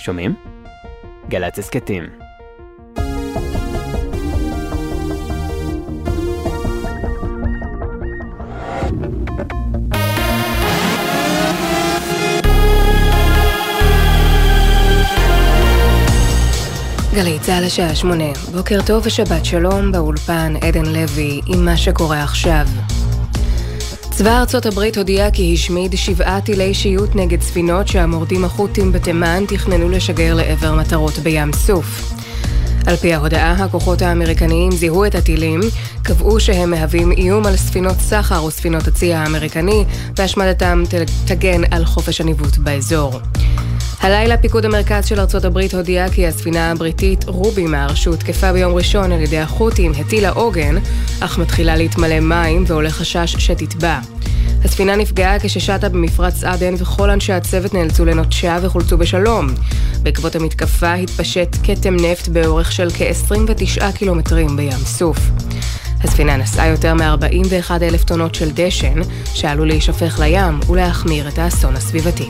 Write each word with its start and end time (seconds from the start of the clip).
שומעים? 0.00 0.34
גל"צ 1.28 1.58
הסכתים. 1.58 2.04
גלי 17.14 17.38
צה"ל 17.40 17.64
השעה 17.64 17.94
שמונה, 17.94 18.24
בוקר 18.52 18.78
טוב 18.86 19.06
ושבת 19.06 19.44
שלום, 19.44 19.92
באולפן 19.92 20.54
עדן 20.60 20.86
לוי 20.86 21.40
עם 21.46 21.64
מה 21.64 21.76
שקורה 21.76 22.22
עכשיו. 22.22 22.66
צבא 24.20 24.38
ארצות 24.38 24.66
הברית 24.66 24.96
הודיע 24.96 25.30
כי 25.30 25.54
השמיד 25.54 25.96
שבעה 25.96 26.40
טילי 26.40 26.74
שיוט 26.74 27.10
נגד 27.14 27.40
ספינות 27.40 27.88
שהמורדים 27.88 28.44
החות'ים 28.44 28.92
בתימן 28.92 29.44
תכננו 29.48 29.88
לשגר 29.88 30.34
לעבר 30.34 30.74
מטרות 30.74 31.18
בים 31.18 31.52
סוף. 31.52 32.12
על 32.86 32.96
פי 32.96 33.14
ההודעה, 33.14 33.52
הכוחות 33.52 34.02
האמריקניים 34.02 34.72
זיהו 34.72 35.04
את 35.04 35.14
הטילים, 35.14 35.60
קבעו 36.02 36.40
שהם 36.40 36.70
מהווים 36.70 37.12
איום 37.12 37.46
על 37.46 37.56
ספינות 37.56 37.96
סחר 38.00 38.44
וספינות 38.44 38.88
הצי 38.88 39.14
האמריקני, 39.14 39.84
והשמדתם 40.16 40.82
תגן 41.26 41.60
על 41.70 41.84
חופש 41.84 42.20
הניווט 42.20 42.58
באזור. 42.58 43.20
הלילה 44.00 44.36
פיקוד 44.36 44.64
המרכז 44.64 45.06
של 45.06 45.20
ארצות 45.20 45.44
הברית 45.44 45.74
הודיע 45.74 46.08
כי 46.08 46.26
הספינה 46.26 46.70
הבריטית 46.70 47.24
רובימר, 47.24 47.94
שהותקפה 47.94 48.52
ביום 48.52 48.74
ראשון 48.74 49.12
על 49.12 49.20
ידי 49.20 49.38
החות'ים, 49.38 49.92
הטילה 49.98 50.30
עוגן, 50.30 50.76
אך 51.20 51.38
מתחילה 51.38 51.76
להתמלא 51.76 52.20
מים 52.20 52.64
ועולה 52.66 52.90
חשש 52.90 53.36
שתטבע. 53.38 53.98
הספינה 54.64 54.96
נפגעה 54.96 55.38
כששטה 55.40 55.88
במפרץ 55.88 56.44
עדן 56.44 56.74
וכל 56.78 57.10
אנשי 57.10 57.32
הצוות 57.32 57.74
נאלצו 57.74 58.04
לנוטשה 58.04 58.58
וחולצו 58.62 58.98
בשלום. 58.98 59.46
בעקבות 60.02 60.36
המתקפה 60.36 60.94
התפשט 60.94 61.56
כתם 61.62 61.96
נפט 61.96 62.28
באורך 62.28 62.72
של 62.72 62.88
כ-29 62.90 63.92
קילומטרים 63.94 64.56
בים 64.56 64.78
סוף. 64.84 65.18
הספינה 66.04 66.36
נשאה 66.36 66.66
יותר 66.66 66.94
מ-41 66.94 67.70
אלף 67.82 68.04
טונות 68.04 68.34
של 68.34 68.50
דשן, 68.54 69.00
שעלול 69.34 69.68
להישפך 69.68 70.18
לים 70.18 70.60
ולהחמיר 70.68 71.28
את 71.28 71.38
האסון 71.38 71.76
הסביבתי. 71.76 72.28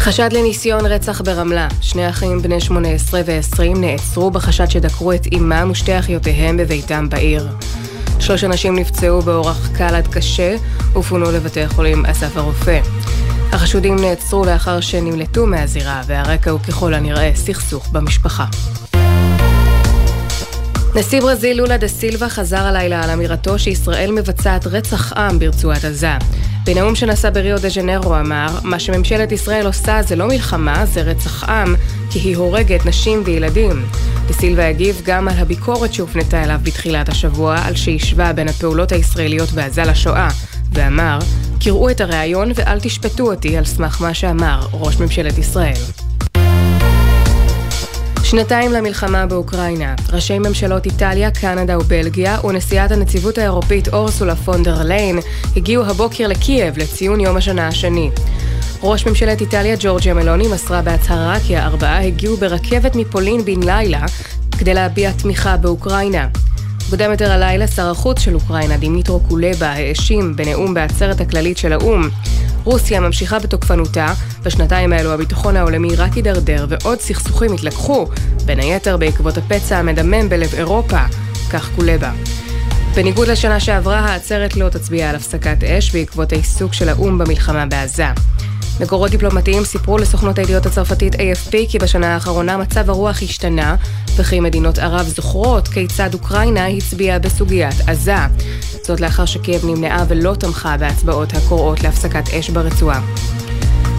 חשד 0.00 0.32
לניסיון 0.32 0.86
רצח 0.86 1.20
ברמלה. 1.20 1.68
שני 1.80 2.08
אחים 2.08 2.42
בני 2.42 2.60
18 2.60 3.20
ו-20 3.26 3.78
נעצרו 3.78 4.30
בחשד 4.30 4.70
שדקרו 4.70 5.12
את 5.12 5.26
אמם 5.32 5.68
ושתי 5.70 5.98
אחיותיהם 5.98 6.56
בביתם 6.56 7.08
בעיר. 7.08 7.48
שלוש 8.18 8.44
אנשים 8.44 8.78
נפצעו 8.78 9.22
באורח 9.22 9.68
קל 9.76 9.94
עד 9.94 10.06
קשה 10.06 10.56
ופונו 10.96 11.32
לבתי 11.32 11.62
החולים 11.62 12.06
אסף 12.06 12.36
הרופא. 12.36 12.80
החשודים 13.52 13.96
נעצרו 13.96 14.44
לאחר 14.44 14.80
שנמלטו 14.80 15.46
מהזירה 15.46 16.02
והרקע 16.06 16.50
הוא 16.50 16.60
ככל 16.60 16.94
הנראה 16.94 17.30
סכסוך 17.34 17.88
במשפחה. 17.92 18.44
נשיא 20.94 21.20
ברזיל 21.20 21.56
לולה 21.56 21.76
דה 21.76 21.88
סילבה 21.88 22.28
חזר 22.28 22.66
הלילה 22.66 23.04
על 23.04 23.10
אמירתו 23.10 23.58
שישראל 23.58 24.12
מבצעת 24.12 24.66
רצח 24.66 25.12
עם 25.12 25.38
ברצועת 25.38 25.84
עזה. 25.84 26.18
בנאום 26.74 26.94
שנשא 26.94 27.30
בריו 27.30 27.60
דה 27.60 27.68
ז'נרו 27.68 28.16
אמר, 28.16 28.46
מה 28.64 28.80
שממשלת 28.80 29.32
ישראל 29.32 29.66
עושה 29.66 30.02
זה 30.02 30.16
לא 30.16 30.28
מלחמה, 30.28 30.86
זה 30.86 31.02
רצח 31.02 31.44
עם, 31.44 31.74
כי 32.10 32.18
היא 32.18 32.36
הורגת 32.36 32.86
נשים 32.86 33.22
וילדים. 33.24 33.86
דה 34.26 34.32
סילבה 34.32 34.68
הגיב 34.68 35.02
גם 35.04 35.28
על 35.28 35.38
הביקורת 35.38 35.92
שהופנתה 35.92 36.44
אליו 36.44 36.60
בתחילת 36.62 37.08
השבוע, 37.08 37.58
על 37.64 37.76
שהשווה 37.76 38.32
בין 38.32 38.48
הפעולות 38.48 38.92
הישראליות 38.92 39.52
בעזה 39.52 39.82
לשואה, 39.82 40.28
ואמר, 40.72 41.18
קראו 41.60 41.90
את 41.90 42.00
הריאיון 42.00 42.52
ואל 42.54 42.80
תשפטו 42.80 43.30
אותי 43.30 43.56
על 43.56 43.64
סמך 43.64 44.02
מה 44.02 44.14
שאמר 44.14 44.60
ראש 44.72 44.96
ממשלת 44.96 45.38
ישראל. 45.38 45.82
שנתיים 48.30 48.72
למלחמה 48.72 49.26
באוקראינה. 49.26 49.94
ראשי 50.12 50.38
ממשלות 50.38 50.86
איטליה, 50.86 51.30
קנדה 51.30 51.78
ובלגיה 51.78 52.38
ונשיאת 52.44 52.90
הנציבות 52.90 53.38
האירופית 53.38 53.88
אורסולה 53.88 54.36
פונדר 54.36 54.82
ליין 54.82 55.18
הגיעו 55.56 55.84
הבוקר 55.84 56.26
לקייב 56.26 56.78
לציון 56.78 57.20
יום 57.20 57.36
השנה 57.36 57.68
השני. 57.68 58.10
ראש 58.82 59.06
ממשלת 59.06 59.40
איטליה 59.40 59.76
ג'ורג'יה 59.80 60.14
מלוני 60.14 60.48
מסרה 60.48 60.82
בהצהרה 60.82 61.36
כי 61.46 61.56
הארבעה 61.56 62.06
הגיעו 62.06 62.36
ברכבת 62.36 62.96
מפולין 62.96 63.44
בן 63.44 63.62
לילה 63.62 64.06
כדי 64.58 64.74
להביע 64.74 65.12
תמיכה 65.12 65.56
באוקראינה. 65.56 66.28
מוקדם 66.90 67.10
יותר 67.10 67.32
הלילה 67.32 67.66
שר 67.66 67.90
החוץ 67.90 68.20
של 68.20 68.34
אוקראינה 68.34 68.76
דימיטרו 68.76 69.20
קולבה 69.20 69.70
האשים 69.70 70.36
בנאום 70.36 70.74
בעצרת 70.74 71.20
הכללית 71.20 71.58
של 71.58 71.72
האו"ם 71.72 72.08
רוסיה 72.64 73.00
ממשיכה 73.00 73.38
בתוקפנותה, 73.38 74.12
בשנתיים 74.42 74.92
האלו 74.92 75.12
הביטחון 75.12 75.56
העולמי 75.56 75.96
רק 75.96 76.12
הידרדר 76.12 76.66
ועוד 76.68 77.00
סכסוכים 77.00 77.52
התלקחו, 77.52 78.08
בין 78.44 78.58
היתר 78.58 78.96
בעקבות 78.96 79.38
הפצע 79.38 79.78
המדמם 79.78 80.28
בלב 80.28 80.54
אירופה, 80.54 81.04
כך 81.52 81.70
קולבה. 81.76 82.12
בניגוד 82.94 83.28
לשנה 83.28 83.60
שעברה, 83.60 83.98
העצרת 83.98 84.56
לא 84.56 84.68
תצביע 84.68 85.10
על 85.10 85.16
הפסקת 85.16 85.64
אש 85.64 85.92
בעקבות 85.92 86.32
העיסוק 86.32 86.72
של 86.72 86.88
האו"ם 86.88 87.18
במלחמה 87.18 87.66
בעזה. 87.66 88.06
מקורות 88.80 89.10
דיפלומטיים 89.10 89.64
סיפרו 89.64 89.98
לסוכנות 89.98 90.38
הידיעות 90.38 90.66
הצרפתית 90.66 91.14
AFP 91.14 91.52
כי 91.68 91.78
בשנה 91.78 92.14
האחרונה 92.14 92.56
מצב 92.56 92.90
הרוח 92.90 93.22
השתנה, 93.22 93.76
וכי 94.16 94.40
מדינות 94.40 94.78
ערב 94.78 95.06
זוכרות 95.06 95.68
כיצד 95.68 96.14
אוקראינה 96.14 96.66
הצביעה 96.66 97.18
בסוגיית 97.18 97.74
עזה. 97.86 98.14
זאת 98.86 99.00
לאחר 99.00 99.24
שקייב 99.24 99.66
נמנעה 99.66 100.04
ולא 100.08 100.34
תמכה 100.34 100.76
בהצבעות 100.76 101.34
הקוראות 101.34 101.82
להפסקת 101.82 102.28
אש 102.28 102.50
ברצועה. 102.50 103.00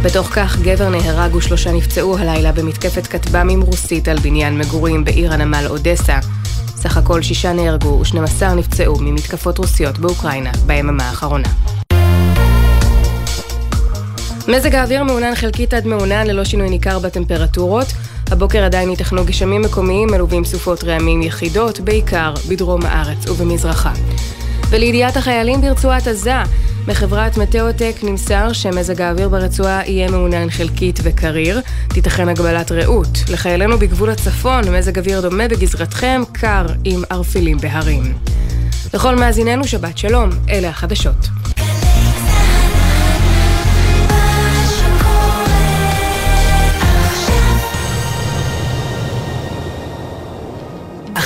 בתוך 0.03 0.27
כך, 0.33 0.57
גבר 0.61 0.89
נהרג 0.89 1.35
ושלושה 1.35 1.71
נפצעו 1.71 2.17
הלילה 2.17 2.51
במתקפת 2.51 3.07
כטב"מים 3.07 3.61
רוסית 3.61 4.07
על 4.07 4.19
בניין 4.19 4.57
מגורים 4.57 5.05
בעיר 5.05 5.33
הנמל 5.33 5.65
אודסה. 5.69 6.19
סך 6.75 6.97
הכל 6.97 7.21
שישה 7.21 7.53
נהרגו 7.53 7.99
ושנים 8.01 8.23
עשר 8.23 8.53
נפצעו 8.53 8.95
ממתקפות 8.99 9.57
רוסיות 9.57 9.99
באוקראינה 9.99 10.51
ביממה 10.65 11.03
האחרונה. 11.03 11.49
מזג 14.51 14.75
האוויר 14.75 15.03
מעונן 15.03 15.35
חלקית 15.35 15.73
עד 15.73 15.87
מעונן 15.87 16.27
ללא 16.27 16.43
שינוי 16.43 16.69
ניכר 16.69 16.99
בטמפרטורות. 16.99 17.87
הבוקר 18.31 18.63
עדיין 18.63 18.89
ייתכנו 18.89 19.25
גשמים 19.25 19.61
מקומיים 19.61 20.09
מלווים 20.11 20.45
סופות 20.45 20.83
רעמים 20.83 21.21
יחידות, 21.21 21.79
בעיקר 21.79 22.33
בדרום 22.49 22.81
הארץ 22.85 23.29
ובמזרחה. 23.29 23.93
ולידיעת 24.69 25.17
החיילים 25.17 25.61
ברצועת 25.61 26.07
עזה, 26.07 26.33
מחברת 26.87 27.37
מטאוטק 27.37 27.95
נמסר 28.03 28.53
שמזג 28.53 29.01
האוויר 29.01 29.29
ברצועה 29.29 29.81
יהיה 29.85 30.11
מעונן 30.11 30.49
חלקית 30.49 30.99
וקריר, 31.03 31.61
תיתכן 31.87 32.29
הגבלת 32.29 32.71
רעות. 32.71 33.17
לחיילינו 33.29 33.77
בגבול 33.77 34.09
הצפון, 34.09 34.75
מזג 34.75 34.99
אוויר 34.99 35.21
דומה 35.21 35.47
בגזרתכם, 35.47 36.21
קר 36.31 36.65
עם 36.83 37.03
ערפילים 37.09 37.57
בהרים. 37.57 38.13
לכל 38.93 39.15
מאזיננו 39.15 39.67
שבת 39.67 39.97
שלום, 39.97 40.29
אלה 40.49 40.69
החדשות. 40.69 41.27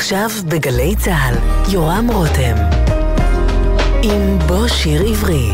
עכשיו 0.05 0.29
בגלי 0.47 0.95
צה"ל, 0.95 1.35
יורם 1.73 2.07
רותם. 2.13 2.55
עם 4.03 4.39
בוא 4.47 4.67
שיר 4.67 5.01
עברי. 5.01 5.51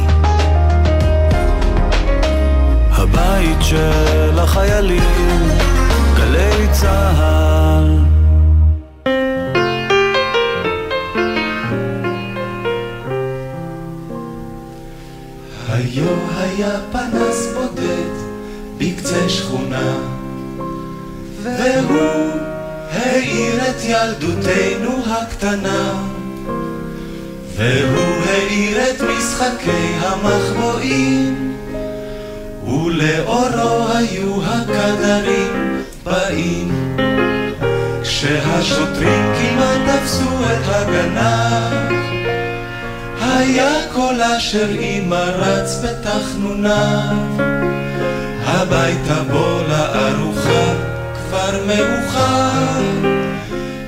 הבית 2.91 3.57
של 3.61 4.39
החיילים, 4.39 5.49
גלי 6.17 6.67
צה"ל. 6.71 7.97
היו 15.69 16.07
היה 16.37 16.79
פנס 16.91 17.47
בודד 17.53 18.11
בקצה 18.77 19.29
שכונה, 19.29 19.95
והוא 21.43 22.50
האיר 22.91 23.69
את 23.69 23.83
ילדותנו 23.83 25.03
הקטנה. 25.07 25.93
והוא 27.55 28.25
האיר 28.29 28.77
את 28.89 29.01
משחקי 29.01 29.93
המחבואים, 29.99 31.57
ולאורו 32.67 33.87
היו 33.93 34.43
הכדרים 34.43 35.83
באים. 36.03 36.97
כשהשוטרים 38.03 39.33
כמעט 39.35 39.95
תפסו 39.95 40.29
את 40.43 40.65
הגנב, 40.65 41.91
היה 43.21 43.73
קולה 43.93 44.39
של 44.39 44.77
אמא 44.79 45.15
רץ 45.15 45.81
בתחנוניו. 45.83 47.17
הביתה 48.45 49.23
בוא 49.31 49.61
לארוחה, 49.67 50.90
כבר 51.51 51.65
מאוחר, 51.65 52.81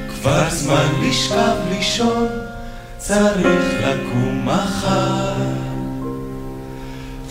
כבר 0.09 0.49
זמן 0.49 0.87
לשכב 1.01 1.55
לישון, 1.69 2.27
צריך 2.97 3.73
לקום 3.81 4.45
מחר. 4.45 5.33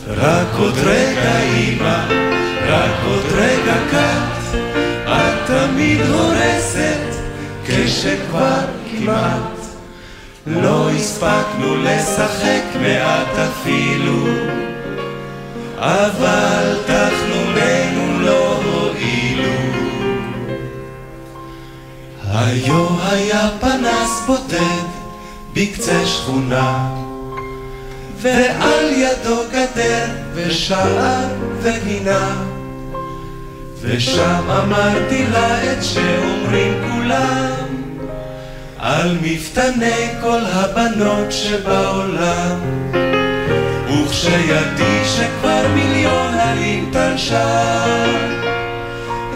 רק 0.08 0.46
עוד 0.58 0.75
רגע 0.84 1.40
אימא, 1.40 2.05
רק 2.69 2.90
עוד 3.06 3.25
רגע 3.34 3.75
קט, 3.90 4.58
את 5.06 5.46
תמיד 5.46 6.00
הורסת, 6.00 7.17
כשכבר 7.67 8.64
כמעט 8.90 9.58
לא 10.46 10.90
הספקנו 10.90 11.76
לשחק 11.85 12.62
מעט 12.82 13.38
אפילו, 13.38 14.26
אבל 15.78 16.76
תחנו 16.87 17.52
לנו 17.56 18.01
היו 22.34 22.87
היה 23.11 23.49
פנס 23.61 24.23
בודד 24.26 24.87
בקצה 25.52 26.06
שכונה, 26.06 26.94
ועל 28.20 28.93
ידו 28.93 29.43
גדר 29.52 30.06
ושער 30.34 31.29
וגינה. 31.62 32.52
ושם 33.81 34.50
אמרתי 34.50 35.26
לה 35.26 35.73
את 35.73 35.84
שאומרים 35.84 36.73
כולם 36.90 37.82
על 38.78 39.19
מפתני 39.23 40.08
כל 40.20 40.40
הבנות 40.46 41.32
שבעולם 41.32 42.58
וכשידי 43.88 45.05
שכבר 45.05 45.69
מיליון 45.75 46.35
הרים 46.35 46.90
תלשה 46.93 47.85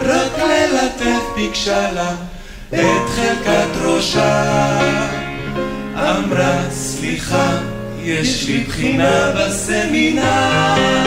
רק 0.01 0.39
ללטף 0.39 1.23
ביקשה 1.35 1.91
לה 1.91 2.11
את 2.73 3.09
חלקת 3.09 3.81
ראשה. 3.81 4.79
אמרה 5.95 6.69
סליחה 6.69 7.57
יש 7.99 8.47
לי 8.47 8.63
בחינה 8.63 9.31
בסמינר. 9.35 11.03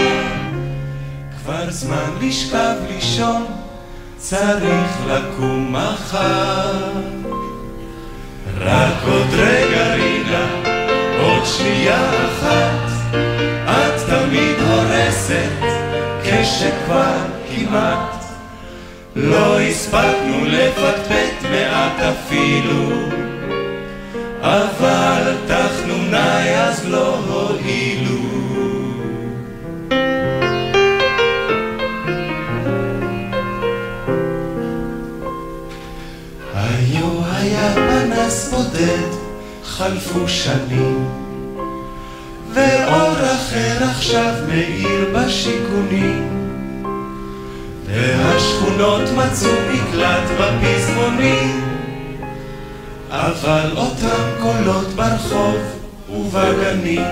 כבר 1.43 1.71
זמן 1.71 2.11
לשכב 2.21 2.75
לישון, 2.89 3.47
צריך 4.17 4.91
לקום 5.07 5.77
מחר. 5.77 6.93
רק 8.61 8.95
עוד 9.07 9.27
רגע 9.33 9.95
רינה, 9.95 10.47
עוד 11.23 11.45
שנייה 11.45 12.11
אחת, 12.27 13.15
את 13.65 14.01
תמיד 14.07 14.57
הורסת, 14.69 15.63
כשכבר 16.25 17.17
כמעט 17.49 18.20
לא 19.17 19.61
הספקנו 19.61 20.45
לפטפט 20.45 21.51
מעט 21.51 22.01
אפילו, 22.01 22.91
אבל 24.41 25.37
תחנוני 25.47 26.57
אז 26.57 26.89
לא 26.89 27.19
הועילו. 27.19 28.41
פנס 38.21 38.49
בודד 38.53 39.09
חלפו 39.65 40.29
שנים. 40.29 41.09
ואור 42.55 43.13
אחר 43.13 43.85
עכשיו 43.91 44.35
מאיר 44.49 45.15
בשיכונים 45.15 46.40
והשכונות 47.95 49.03
מצאו 49.17 49.51
מקלט 49.73 50.31
בפזמונים 50.41 51.61
אבל 53.11 53.71
אותם 53.77 54.43
קולות 54.43 54.89
ברחוב 54.89 55.57
ובגנים 56.11 57.07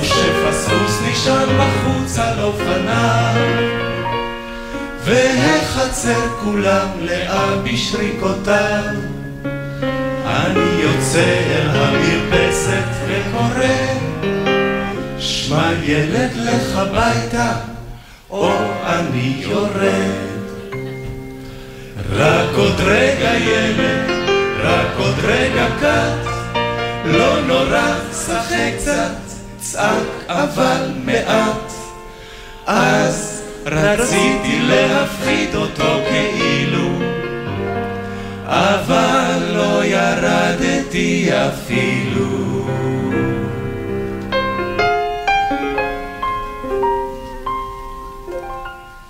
ושפספוס 0.00 1.00
נשען 1.10 1.48
בחוץ 1.58 2.18
על 2.18 2.40
אופניו 2.40 3.76
והחצר 5.04 6.28
כולם 6.44 6.88
לאה 7.00 7.56
בשריקותיו. 7.56 8.94
אני 10.26 10.82
יוצא 10.82 11.38
אל 11.50 11.68
המרפסת 11.70 12.88
וקורא, 13.06 13.66
שמע 15.18 15.70
ילד 15.82 16.30
לך 16.36 16.80
ביתה, 16.92 17.52
או 18.36 18.52
אני 18.86 19.34
יורד. 19.38 20.26
רק 22.12 22.54
עוד 22.56 22.80
רגע 22.80 23.34
ילד, 23.34 24.10
רק 24.62 24.86
עוד 24.98 25.14
רגע 25.24 25.66
קט, 25.80 26.30
לא 27.04 27.40
נורא, 27.40 27.94
שחק 28.26 28.72
קצת, 28.78 29.16
צעק 29.58 30.06
אבל 30.28 30.90
מעט. 31.04 31.72
אז 32.66 33.42
רציתי 33.66 34.60
להפחיד 34.60 35.54
אותו 35.54 35.98
כאילו, 36.08 36.98
אבל 38.46 39.42
לא 39.52 39.84
ירדתי 39.84 41.28
אפילו. 41.32 42.66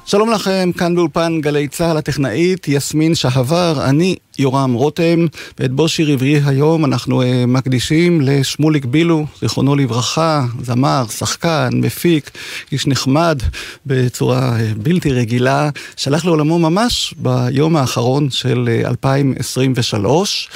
שלום 0.08 0.30
לכם, 0.30 0.70
כאן 0.78 0.94
באולפן 0.94 1.40
גלי 1.40 1.68
צה"ל 1.68 1.96
הטכנאית 1.96 2.68
יסמין 2.68 3.14
שהבר, 3.14 3.84
אני 3.84 4.16
יורם 4.38 4.72
רותם, 4.72 5.26
ואת 5.58 5.72
בו 5.72 5.88
שיר 5.88 6.10
עברי 6.10 6.40
היום 6.46 6.84
אנחנו 6.84 7.22
uh, 7.22 7.26
מקדישים 7.46 8.20
לשמוליק 8.20 8.84
בילו, 8.84 9.26
זיכרונו 9.40 9.76
לברכה, 9.76 10.44
זמר, 10.62 11.04
שחקן, 11.18 11.68
מפיק, 11.72 12.30
איש 12.72 12.86
נחמד 12.86 13.38
בצורה 13.86 14.56
uh, 14.56 14.78
בלתי 14.78 15.12
רגילה, 15.12 15.70
שלח 15.96 16.24
לעולמו 16.24 16.58
ממש 16.58 17.14
ביום 17.16 17.76
האחרון 17.76 18.30
של 18.30 18.68
uh, 18.84 18.88
2023. 18.88 20.48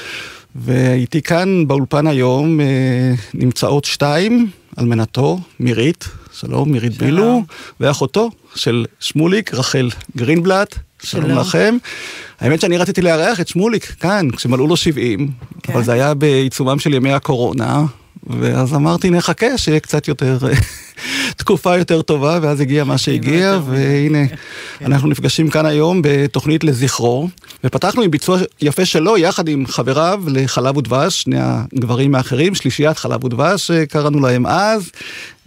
ואיתי 0.56 1.23
כאן 1.23 1.67
באולפן 1.67 2.06
היום 2.06 2.61
נמצאות 3.35 3.85
שתיים, 3.85 4.50
אלמנתו, 4.79 5.41
מירית, 5.61 6.08
שלום, 6.40 6.72
מירית 6.72 6.92
שלום. 6.92 7.10
בילו, 7.10 7.42
ואחותו 7.81 8.31
של 8.54 8.84
שמוליק, 9.00 9.54
רחל 9.54 9.88
גרינבלט, 10.16 10.78
שלום, 11.02 11.25
שלום 11.25 11.38
לכם. 11.38 11.76
האמת 12.40 12.60
שאני 12.60 12.76
רציתי 12.76 13.02
לארח 13.02 13.40
את 13.40 13.48
שמוליק 13.48 13.84
כאן, 13.84 14.28
כשמלאו 14.37 14.66
לו 14.66 14.76
70, 14.76 15.31
כן. 15.62 15.72
אבל 15.72 15.82
זה 15.82 15.92
היה 15.92 16.14
בעיצומם 16.14 16.78
של 16.78 16.94
ימי 16.94 17.12
הקורונה, 17.12 17.84
ואז 18.41 18.75
אמרתי, 18.75 19.11
נחכה 19.11 19.59
שיהיה 19.59 19.81
קצת 19.81 20.09
יותר, 20.09 20.38
תקופה 21.37 21.79
יותר 21.79 22.03
טובה, 22.03 22.38
ואז 22.43 22.61
הגיע 22.61 22.85
מה 22.85 22.99
שהגיע, 22.99 23.59
והנה, 23.67 24.29
כן. 24.29 24.85
אנחנו 24.85 25.09
נפגשים 25.09 25.51
כאן 25.51 25.67
היום 25.67 26.01
בתוכנית 26.05 26.65
לזכרו, 26.65 27.29
ופתחנו 27.65 28.03
עם 28.03 28.10
ביצוע 28.10 28.39
יפה 28.60 28.84
שלו, 28.84 29.19
יחד 29.19 29.49
עם 29.49 29.67
חבריו 29.67 30.22
לחלב 30.27 30.77
ודבש, 30.77 31.22
שני 31.22 31.37
הגברים 31.41 32.15
האחרים, 32.15 32.55
שלישיית 32.55 32.99
חלב 32.99 33.25
ודבש, 33.25 33.70
קראנו 33.70 34.20
להם 34.20 34.46
אז, 34.46 34.91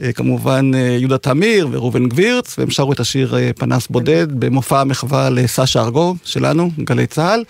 אה, 0.01 0.13
כמובן 0.13 0.71
אה, 0.73 0.79
יהודה 0.79 1.17
תמיר 1.17 1.67
וראובן 1.71 2.09
גבירץ, 2.09 2.55
והם 2.59 2.69
שרו 2.69 2.93
את 2.93 2.99
השיר 2.99 3.37
אה, 3.37 3.51
פנס 3.57 3.87
בודד 3.87 4.27
במופע 4.39 4.81
המחווה 4.81 5.29
לסשה 5.29 5.81
ארגו 5.81 6.15
שלנו, 6.23 6.71
גלי 6.79 7.07
צה"ל. 7.07 7.43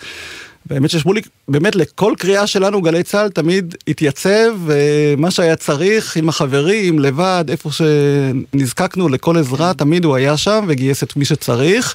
באמת 0.66 0.90
ששמוליק, 0.90 1.28
באמת 1.48 1.76
לכל 1.76 2.14
קריאה 2.18 2.46
שלנו 2.46 2.82
גלי 2.82 3.02
צה"ל 3.02 3.28
תמיד 3.28 3.74
התייצב, 3.88 4.52
ומה 4.64 5.30
שהיה 5.30 5.56
צריך 5.56 6.16
עם 6.16 6.28
החברים, 6.28 6.98
לבד, 6.98 7.44
איפה 7.48 7.70
שנזקקנו 7.72 9.08
לכל 9.08 9.38
עזרה, 9.38 9.74
תמיד 9.74 10.04
הוא 10.04 10.16
היה 10.16 10.36
שם 10.36 10.64
וגייס 10.68 11.02
את 11.02 11.16
מי 11.16 11.24
שצריך. 11.24 11.94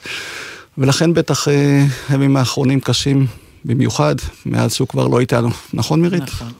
ולכן 0.78 1.14
בטח 1.14 1.48
הימים 2.10 2.38
האחרונים 2.38 2.80
קשים 2.80 3.26
במיוחד, 3.66 4.16
מאז 4.46 4.74
שהוא 4.74 4.88
כבר 4.88 5.08
לא 5.08 5.20
איתנו. 5.20 5.50
נכון 5.74 6.02
מירית? 6.02 6.24
נכון. 6.24 6.52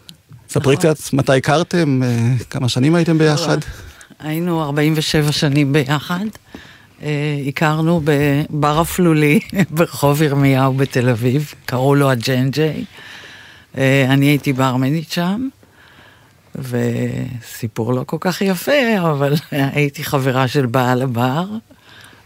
ספרי 0.50 0.76
נכון. 0.76 0.94
קצת 0.94 1.14
מתי 1.14 1.38
הכרתם, 1.38 2.02
כמה 2.50 2.70
שנים 2.70 2.96
הייתם 2.96 3.18
ביחד? 3.18 3.58
היינו 4.20 4.64
47 4.64 5.32
שנים 5.32 5.74
ביחד. 5.74 6.26
אה, 7.04 7.38
הכרנו 7.48 8.02
בבר 8.04 8.82
אפלולי 8.82 9.40
ברחוב 9.76 10.22
ירמיהו 10.22 10.74
בתל 10.74 11.10
אביב, 11.10 11.54
קראו 11.66 11.96
לו 11.96 12.12
הג'נג'יי. 12.12 12.86
אה, 13.78 14.06
אני 14.10 14.26
הייתי 14.26 14.54
ברמנית 14.54 15.12
שם, 15.12 15.48
וסיפור 16.56 17.94
לא 17.94 18.04
כל 18.06 18.18
כך 18.20 18.42
יפה, 18.42 19.00
אבל 19.00 19.34
הייתי 19.52 20.04
חברה 20.04 20.48
של 20.48 20.66
בעל 20.66 21.02
הבר, 21.02 21.46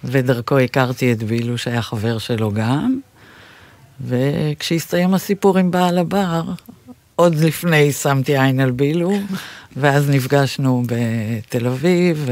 ודרכו 0.03 0.57
הכרתי 0.59 1.11
את 1.11 1.23
בילו 1.23 1.57
שהיה 1.57 1.81
חבר 1.81 2.17
שלו 2.17 2.51
גם. 2.51 2.99
וכשהסתיים 4.07 5.13
הסיפור 5.13 5.57
עם 5.57 5.71
בעל 5.71 5.97
הבר, 5.97 6.43
עוד 7.15 7.35
לפני 7.35 7.91
שמתי 7.91 8.37
עין 8.37 8.59
על 8.59 8.71
בילו, 8.71 9.13
ואז 9.77 10.09
נפגשנו 10.09 10.83
בתל 10.87 11.67
אביב, 11.67 12.23
ו... 12.27 12.31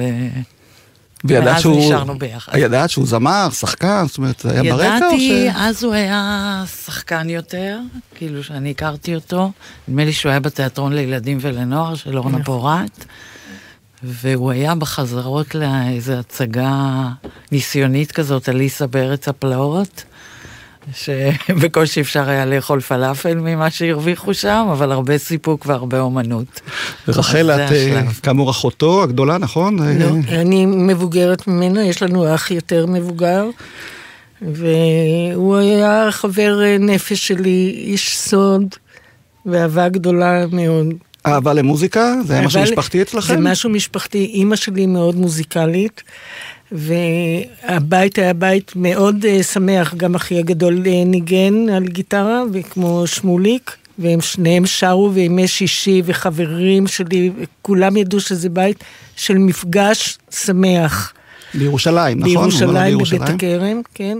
וידעת 1.23 1.61
שהוא... 1.61 1.85
נשארנו 1.85 2.19
ביחד. 2.19 2.51
ידעת 2.55 2.89
שהוא 2.89 3.07
זמר, 3.07 3.49
שחקן, 3.51 4.03
זאת 4.07 4.17
אומרת, 4.17 4.39
זה 4.39 4.51
היה 4.51 4.75
ברקע 4.75 5.05
או 5.07 5.19
ש... 5.19 5.21
ידעתי, 5.21 5.49
אז 5.55 5.83
הוא 5.83 5.93
היה 5.93 6.63
שחקן 6.85 7.29
יותר, 7.29 7.79
כאילו 8.15 8.43
שאני 8.43 8.71
הכרתי 8.71 9.15
אותו. 9.15 9.51
נדמה 9.87 10.05
לי 10.05 10.13
שהוא 10.13 10.29
היה 10.29 10.39
בתיאטרון 10.39 10.93
לילדים 10.93 11.37
ולנוער 11.41 11.95
של 11.95 12.17
אורנה. 12.17 12.43
פורת. 12.43 13.05
והוא 14.03 14.51
היה 14.51 14.75
בחזרות 14.75 15.55
לאיזו 15.55 16.13
הצגה 16.13 17.07
ניסיונית 17.51 18.11
כזאת, 18.11 18.49
אליסה 18.49 18.87
בארץ 18.87 19.27
הפלאות. 19.27 20.03
שבקושי 20.93 22.01
אפשר 22.05 22.29
היה 22.29 22.45
לאכול 22.45 22.79
פלאפל 22.79 23.35
ממה 23.35 23.69
שהרוויחו 23.69 24.33
שם, 24.33 24.67
אבל 24.71 24.91
הרבה 24.91 25.17
סיפוק 25.17 25.65
והרבה 25.65 25.99
אומנות. 25.99 26.61
רחל, 27.07 27.51
את 27.51 27.71
אה, 27.71 28.01
כאמור 28.23 28.51
אחותו 28.51 29.03
הגדולה, 29.03 29.37
נכון? 29.37 29.79
לא, 29.99 30.09
אני 30.27 30.65
מבוגרת 30.65 31.47
ממנה, 31.47 31.83
יש 31.83 32.03
לנו 32.03 32.35
אח 32.35 32.51
יותר 32.51 32.85
מבוגר, 32.85 33.45
והוא 34.41 35.55
היה 35.55 36.07
חבר 36.11 36.61
אה, 36.63 36.77
נפש 36.79 37.27
שלי, 37.27 37.83
איש 37.85 38.17
סוד 38.17 38.75
ואהבה 39.45 39.89
גדולה 39.89 40.45
מאוד. 40.51 40.87
אהבה 41.25 41.53
למוזיקה? 41.53 42.13
זה 42.25 42.33
היה 42.33 42.45
משהו 42.45 42.61
משפחתי 42.61 43.01
אצלכם? 43.01 43.33
זה 43.33 43.39
משהו 43.39 43.69
משפחתי. 43.69 44.25
אימא 44.25 44.55
שלי 44.55 44.85
מאוד 44.85 45.15
מוזיקלית. 45.15 46.03
והבית 46.71 48.17
היה 48.17 48.33
בית 48.33 48.71
מאוד 48.75 49.25
uh, 49.25 49.43
שמח, 49.43 49.93
גם 49.93 50.15
אחי 50.15 50.39
הגדול 50.39 50.83
uh, 50.83 50.87
ניגן 51.05 51.69
על 51.69 51.83
גיטרה, 51.83 52.43
וכמו 52.53 53.07
שמוליק, 53.07 53.75
והם 53.99 54.21
שניהם 54.21 54.65
שרו 54.65 55.11
וימי 55.13 55.47
שישי, 55.47 56.01
וחברים 56.05 56.87
שלי, 56.87 57.31
כולם 57.61 57.97
ידעו 57.97 58.19
שזה 58.19 58.49
בית 58.49 58.83
של 59.15 59.37
מפגש 59.37 60.17
שמח. 60.31 61.13
בירושלים, 61.53 62.19
נכון? 62.19 62.29
בירושלים, 62.29 62.97
בבית 62.97 63.21
הכרם, 63.21 63.81
כן. 63.93 64.17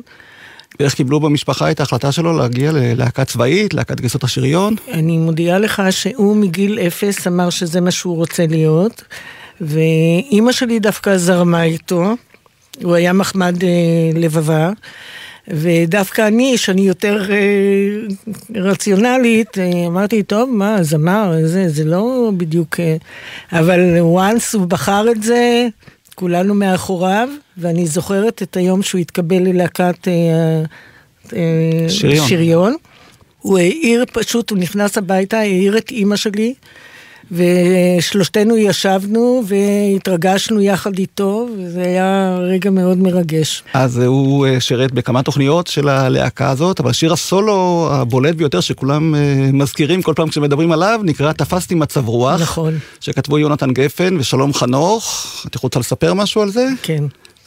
ואיך 0.79 0.93
קיבלו 0.93 1.19
במשפחה 1.19 1.71
את 1.71 1.79
ההחלטה 1.79 2.11
שלו 2.11 2.37
להגיע 2.37 2.71
ללהקה 2.71 3.25
צבאית, 3.25 3.73
להקת 3.73 3.99
גייסות 3.99 4.23
השריון? 4.23 4.75
אני 4.91 5.17
מודיעה 5.17 5.59
לך 5.59 5.81
שהוא 5.89 6.35
מגיל 6.35 6.79
אפס 6.79 7.27
אמר 7.27 7.49
שזה 7.49 7.81
מה 7.81 7.91
שהוא 7.91 8.15
רוצה 8.15 8.45
להיות, 8.47 9.03
ואימא 9.61 10.51
שלי 10.51 10.79
דווקא 10.79 11.17
זרמה 11.17 11.63
איתו. 11.63 12.15
הוא 12.83 12.95
היה 12.95 13.13
מחמד 13.13 13.63
אה, 13.63 13.69
לבבה. 14.13 14.71
ודווקא 15.47 16.27
אני, 16.27 16.57
שאני 16.57 16.81
יותר 16.81 17.31
אה, 17.31 17.37
רציונלית, 18.55 19.57
אה, 19.57 19.87
אמרתי, 19.87 20.23
טוב, 20.23 20.49
מה, 20.49 20.83
זמר, 20.83 21.33
זה, 21.43 21.69
זה 21.69 21.83
לא 21.83 22.31
בדיוק... 22.37 22.79
אה, 22.79 22.95
אבל 23.51 23.97
once 23.99 24.57
הוא 24.57 24.65
בחר 24.65 25.11
את 25.11 25.23
זה, 25.23 25.67
כולנו 26.15 26.53
מאחוריו, 26.53 27.29
ואני 27.57 27.87
זוכרת 27.87 28.43
את 28.43 28.57
היום 28.57 28.81
שהוא 28.81 29.01
התקבל 29.01 29.39
ללהקת 29.39 30.07
אה, 30.07 30.13
אה, 31.33 31.89
שריון. 31.89 32.27
שריון. 32.27 32.75
הוא 33.39 33.57
העיר 33.57 34.05
פשוט, 34.13 34.49
הוא 34.49 34.59
נכנס 34.59 34.97
הביתה, 34.97 35.39
העיר 35.39 35.77
את 35.77 35.91
אימא 35.91 36.15
שלי. 36.15 36.53
ושלושתנו 37.31 38.57
ישבנו 38.57 39.43
והתרגשנו 39.47 40.61
יחד 40.61 40.97
איתו, 40.97 41.47
וזה 41.57 41.81
היה 41.81 42.37
רגע 42.39 42.69
מאוד 42.69 42.97
מרגש. 42.97 43.63
אז 43.73 43.97
הוא 43.97 44.47
אה, 44.47 44.59
שירת 44.59 44.91
בכמה 44.91 45.23
תוכניות 45.23 45.67
של 45.67 45.89
הלהקה 45.89 46.49
הזאת, 46.49 46.79
אבל 46.79 46.93
שיר 46.93 47.13
הסולו 47.13 47.89
הבולט 47.91 48.35
ביותר 48.35 48.59
שכולם 48.59 49.15
אה, 49.15 49.49
מזכירים 49.53 50.01
כל 50.01 50.13
פעם 50.15 50.29
כשמדברים 50.29 50.71
עליו, 50.71 50.99
נקרא 51.03 51.31
תפסתי 51.31 51.75
מצב 51.75 52.07
רוח. 52.07 52.41
נכון. 52.41 52.79
שכתבו 52.99 53.39
יונתן 53.39 53.73
גפן 53.73 54.17
ושלום 54.19 54.53
חנוך. 54.53 55.25
את 55.47 55.55
רוצה 55.55 55.79
לספר 55.79 56.13
משהו 56.13 56.41
על 56.41 56.49
זה? 56.49 56.67
כן. 56.83 57.03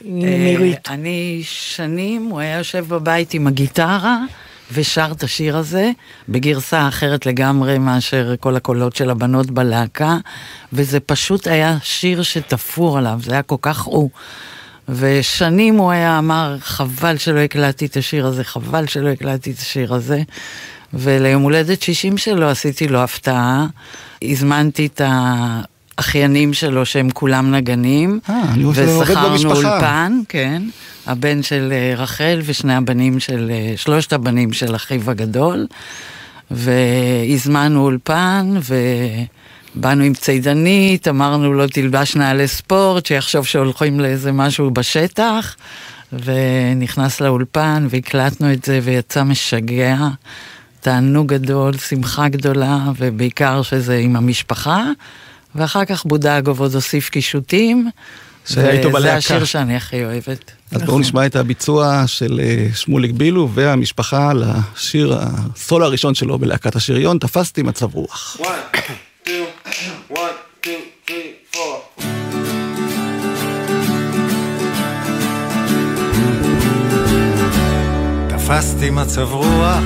אה, 0.06 0.72
אני 0.88 1.40
שנים, 1.44 2.24
הוא 2.24 2.40
היה 2.40 2.58
יושב 2.58 2.84
בבית 2.88 3.34
עם 3.34 3.46
הגיטרה. 3.46 4.18
ושר 4.72 5.08
את 5.12 5.22
השיר 5.22 5.56
הזה 5.56 5.90
בגרסה 6.28 6.88
אחרת 6.88 7.26
לגמרי 7.26 7.78
מאשר 7.78 8.34
כל 8.40 8.56
הקולות 8.56 8.96
של 8.96 9.10
הבנות 9.10 9.50
בלהקה, 9.50 10.18
וזה 10.72 11.00
פשוט 11.00 11.46
היה 11.46 11.76
שיר 11.82 12.22
שתפור 12.22 12.98
עליו, 12.98 13.20
זה 13.22 13.32
היה 13.32 13.42
כל 13.42 13.56
כך 13.62 13.80
הוא. 13.80 14.10
ושנים 14.88 15.76
הוא 15.76 15.90
היה 15.90 16.18
אמר, 16.18 16.56
חבל 16.60 17.16
שלא 17.16 17.40
הקלטתי 17.40 17.86
את 17.86 17.96
השיר 17.96 18.26
הזה, 18.26 18.44
חבל 18.44 18.86
שלא 18.86 19.08
הקלטתי 19.08 19.50
את 19.50 19.58
השיר 19.58 19.94
הזה. 19.94 20.22
וליום 20.94 21.42
הולדת 21.42 21.82
60 21.82 22.18
שלו 22.18 22.48
עשיתי 22.48 22.88
לו 22.88 22.98
הפתעה, 22.98 23.66
הזמנתי 24.24 24.86
את 24.86 25.00
האחיינים 25.98 26.52
שלו 26.52 26.86
שהם 26.86 27.10
כולם 27.10 27.54
נגנים, 27.54 28.20
אה, 28.30 28.42
אני 28.52 28.62
עובד 28.62 28.88
במשפחה. 28.88 29.32
ושכרנו 29.32 29.54
אולפן, 29.54 30.20
כן. 30.28 30.62
הבן 31.06 31.42
של 31.42 31.72
אה, 31.72 31.94
רחל 31.96 32.40
ושני 32.44 32.74
הבנים 32.74 33.20
של, 33.20 33.50
אה, 33.54 33.72
שלושת 33.76 34.12
הבנים 34.12 34.52
של 34.52 34.76
אחיו 34.76 35.10
הגדול, 35.10 35.66
והזמנו 36.50 37.80
אולפן, 37.80 38.54
ובאנו 39.76 40.04
עם 40.04 40.14
צידנית, 40.14 41.08
אמרנו 41.08 41.52
לו 41.52 41.66
תלבש 41.66 42.16
נעלי 42.16 42.48
ספורט, 42.48 43.06
שיחשוב 43.06 43.46
שהולכים 43.46 44.00
לאיזה 44.00 44.32
משהו 44.32 44.70
בשטח, 44.70 45.56
ונכנס 46.12 47.20
לאולפן, 47.20 47.86
והקלטנו 47.90 48.52
את 48.52 48.64
זה, 48.64 48.80
ויצא 48.82 49.22
משגע. 49.22 49.96
תענוג 50.80 51.26
גדול, 51.26 51.78
שמחה 51.78 52.28
גדולה, 52.28 52.78
ובעיקר 52.96 53.62
שזה 53.62 53.96
עם 53.96 54.16
המשפחה. 54.16 54.84
ואחר 55.54 55.84
כך 55.84 56.04
בודגוב 56.04 56.60
עוד 56.60 56.74
הוסיף 56.74 57.08
קישוטים. 57.08 57.90
שהיית 58.46 58.86
בלהקה. 58.86 58.98
וזה 58.98 59.14
השיר 59.14 59.44
שאני 59.44 59.76
הכי 59.76 60.04
אוהבת. 60.04 60.52
אז 60.72 60.82
בואו 60.82 60.98
נשמע 60.98 61.26
את 61.26 61.36
הביצוע 61.36 62.02
של 62.06 62.40
אה, 62.40 62.66
שמוליק 62.74 63.10
בילו 63.10 63.50
והמשפחה 63.54 64.32
לשיר 64.32 65.16
הסולו 65.20 65.84
הראשון 65.84 66.14
שלו 66.14 66.38
בלהקת 66.38 66.76
השריון, 66.76 67.18
תפסתי 67.18 67.62
מצב 67.62 67.94
רוח. 67.94 68.36
תפסתי 78.28 78.90
מצב 78.90 79.32
רוח 79.32 79.84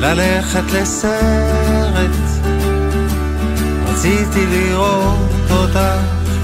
ללכת 0.00 0.64
לסרט 0.72 2.35
רציתי 4.06 4.46
לראות 4.46 5.50
אותך 5.50 5.78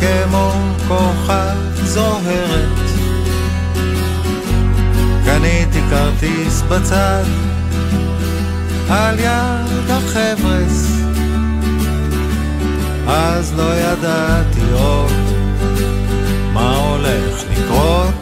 כמו 0.00 0.52
כוכב 0.88 1.84
זוהרת. 1.84 2.68
קניתי 5.24 5.80
כרטיס 5.90 6.62
בצד, 6.62 7.24
על 8.90 9.18
יד 9.18 9.90
החבר'ס, 9.90 10.86
אז 13.08 13.52
לא 13.56 13.74
ידעתי 13.74 14.72
עוד 14.72 15.12
מה 16.52 16.76
הולך 16.76 17.44
לקרות. 17.50 18.14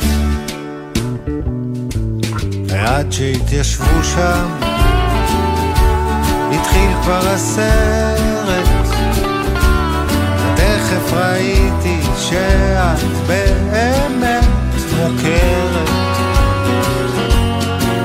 ועד 2.69 3.13
שהתיישבו 3.13 4.05
שם, 4.05 4.47
התחיל 6.53 6.91
כבר 7.03 7.29
הסרט. 7.29 8.80
תכף 10.91 11.13
ראיתי 11.13 12.01
שאת 12.19 13.27
באמת 13.27 14.45
מוכרת. 14.97 15.89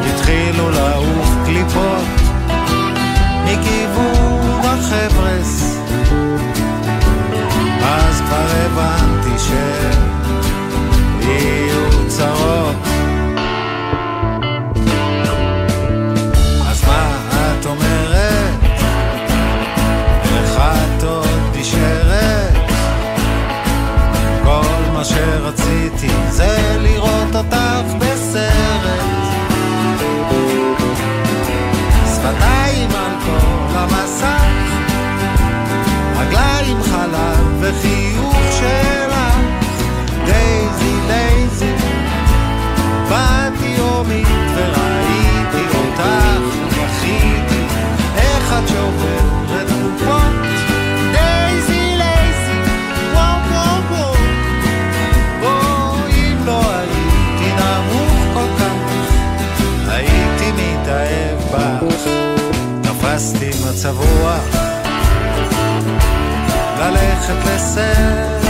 התחילו 0.06 0.70
לעוף 0.70 1.30
קליפות 1.46 2.06
מכיוון 3.46 4.62
החבר'ס, 4.64 5.80
אז 7.84 8.22
כבר 8.22 8.48
הבנתי 8.66 9.40
שיהיו 11.22 12.08
צרות. 12.08 12.85
שרציתי 25.10 26.10
זה 26.30 26.78
לראות 26.80 27.36
אותך 27.36 27.94
בסרט. 28.00 29.00
שפתיים 32.16 32.90
על 32.90 33.16
כל 33.26 33.78
המסך 33.78 34.44
רגליים 36.20 36.84
חלב 36.84 37.58
וחיוך 37.60 38.36
שלך. 38.60 39.36
דייזי 40.26 40.96
דייזי 41.08 41.74
באתי 43.10 43.76
יומית 43.78 44.28
וראיתי 44.56 45.78
אותך 45.78 46.40
ובכיתי 46.68 47.62
איך 48.18 48.54
את 48.54 48.68
שוברת 48.68 49.35
לי 63.46 63.52
מצב 63.70 63.98
רוח. 63.98 64.44
ללכת 66.80 67.36
לסרט. 67.46 68.46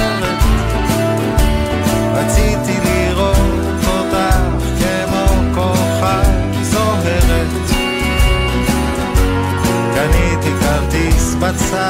רציתי 2.13 2.79
לראות 2.85 3.85
אותך 3.87 4.35
כמו 4.79 5.25
כוכב 5.55 6.61
זוהרת. 6.61 7.47
קניתי 9.95 10.51
כרטיס 10.59 11.35
בצד. 11.39 11.84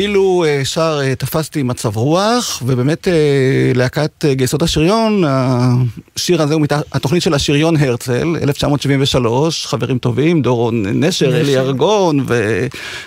בילו 0.00 0.44
אה, 0.46 0.64
שר 0.64 1.00
אה, 1.02 1.14
תפסתי 1.14 1.62
מצב 1.62 1.96
רוח, 1.96 2.62
ובאמת 2.66 3.08
אה, 3.08 3.12
להקת 3.74 4.24
גייסות 4.30 4.62
השריון, 4.62 5.22
השיר 5.26 6.42
הזה 6.42 6.54
הוא 6.54 6.62
מת... 6.62 6.72
התוכנית 6.72 7.22
של 7.22 7.34
השריון 7.34 7.76
הרצל, 7.76 8.36
1973, 8.42 9.66
חברים 9.66 9.98
טובים, 9.98 10.42
דורון 10.42 10.86
נשר, 11.04 11.40
אלי 11.40 11.58
ארגון 11.58 12.26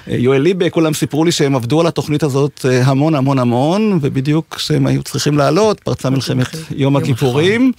ויואל 0.08 0.42
ליבה, 0.42 0.70
כולם 0.70 0.94
סיפרו 0.94 1.26
לי 1.26 1.32
שהם 1.32 1.56
עבדו 1.56 1.82
על 1.82 1.88
התוכנית 1.88 2.24
הזאת 2.24 2.66
המון 2.84 3.16
המון 3.16 3.40
המון, 3.40 4.00
ובדיוק 4.02 4.56
כשהם 4.56 4.88
היו 4.88 5.04
צריכים 5.04 5.38
לעלות, 5.38 5.80
פרצה 5.80 6.10
מלחמת 6.10 6.48
יום 6.72 6.96
הכיפורים. 6.96 7.72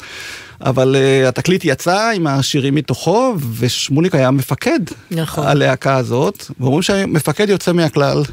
אבל 0.61 0.97
uh, 0.97 1.29
התקליט 1.29 1.65
יצא 1.65 2.11
עם 2.15 2.27
השירים 2.27 2.75
מתוכו, 2.75 3.35
ושמוליק 3.59 4.15
היה 4.15 4.31
מפקד 4.31 4.81
נכון. 5.11 5.47
הלהקה 5.47 5.97
הזאת, 5.97 6.45
ואומרים 6.61 6.83
שהמפקד 6.83 7.49
יוצא 7.49 7.73
מהכלל. 7.73 8.17
הוא 8.17 8.25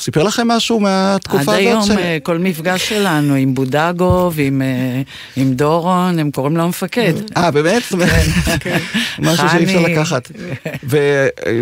סיפר 0.00 0.22
לכם 0.22 0.48
משהו 0.48 0.80
מהתקופה 0.80 1.38
עד 1.38 1.48
הזאת? 1.48 1.58
היום 1.58 1.98
אה, 1.98 2.18
כל 2.22 2.38
מפגש 2.38 2.88
שלנו 2.88 3.34
עם 3.34 3.54
בודגו 3.54 4.30
ועם 4.34 4.62
אה, 4.62 5.02
עם 5.36 5.54
דורון, 5.54 6.18
הם 6.18 6.30
קוראים 6.30 6.56
לו 6.56 6.62
המפקד. 6.62 7.12
אה, 7.36 7.50
באמת? 7.50 7.82
כן. 8.60 8.78
משהו 9.18 9.48
שאי 9.48 9.64
אפשר. 9.64 9.80
לקחת. 9.80 10.30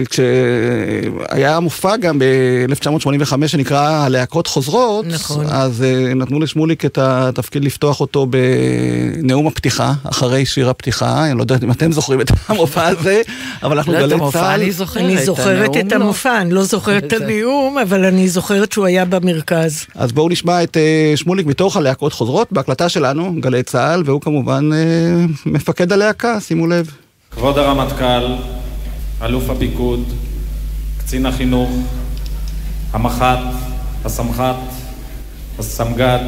וכשהיה 0.08 1.60
מופע 1.60 1.96
גם 1.96 2.18
ב-1985 2.18 3.46
שנקרא 3.46 3.88
הלהקות 3.88 4.46
חוזרות, 4.46 5.06
נכון. 5.06 5.46
אז 5.48 5.82
אה, 5.82 6.14
נתנו 6.14 6.40
לשמוליק 6.40 6.84
את 6.84 6.98
התפקיד 6.98 7.64
לפתוח 7.64 8.00
אותו 8.00 8.26
בנאום 8.26 9.46
הפתיחה, 9.46 9.92
אחרי 10.04 10.46
שיר 10.46 10.70
הפתיחה, 10.70 11.26
אני 11.26 11.38
לא 11.38 11.42
יודעת 11.42 11.64
אם 11.64 11.70
אתם 11.70 11.92
זוכרים 11.92 12.20
את 12.20 12.30
המופע 12.48 12.86
הזה, 12.86 13.22
אבל 13.62 13.76
אנחנו 13.76 13.92
לא, 13.92 14.00
גלי 14.00 14.16
צה"ל. 14.32 14.60
אני 14.60 14.72
זוכרת, 14.72 15.02
אני 15.04 15.24
זוכרת 15.24 15.76
את 15.76 15.92
לא. 15.92 15.96
המופע, 15.96 16.40
אני 16.40 16.50
לא 16.50 16.62
זוכרת 16.62 17.04
את 17.04 17.12
הנאום, 17.12 17.78
אבל 17.78 18.04
אני 18.04 18.28
זוכרת 18.28 18.72
שהוא 18.72 18.86
היה 18.86 19.04
במרכז. 19.04 19.86
אז 19.94 20.12
בואו 20.12 20.28
נשמע 20.28 20.62
את 20.62 20.76
אה, 20.76 21.12
שמוליק 21.16 21.46
מתוך 21.46 21.76
הלהקות 21.76 22.12
חוזרות, 22.12 22.52
בהקלטה 22.52 22.88
שלנו, 22.88 23.34
גלי 23.40 23.62
צה"ל, 23.62 24.02
והוא 24.06 24.20
כמובן 24.20 24.70
אה, 24.72 25.24
מפקד 25.46 25.92
הלהקה, 25.92 26.40
שימו 26.40 26.66
לב. 26.66 26.90
כבוד 27.30 27.58
הרמטכ"ל, 27.58 28.34
אלוף 29.22 29.50
הפיקוד, 29.50 30.04
קצין 30.98 31.26
החינוך, 31.26 31.70
המח"ט, 32.92 33.38
הסמח"ט, 34.04 34.56
הסמג"ד, 35.58 36.20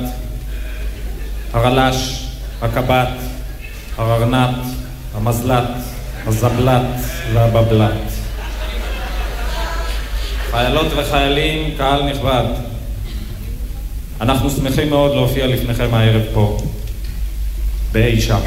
הרל"ש, 1.53 2.27
הקב"ט, 2.63 3.36
הררנ"ט, 3.99 4.57
המזל"ט, 5.15 5.69
הזבל"ט 6.27 7.01
והבבל"ט. 7.33 8.11
חיילות 10.51 10.87
וחיילים, 10.97 11.75
קהל 11.79 12.11
נכבד, 12.11 12.45
אנחנו 14.21 14.51
שמחים 14.51 14.91
מאוד 14.91 15.15
להופיע 15.15 15.47
לפניכם 15.47 15.95
הערב 15.95 16.23
פה, 16.35 16.59
באי 17.93 18.21
שם. 18.21 18.41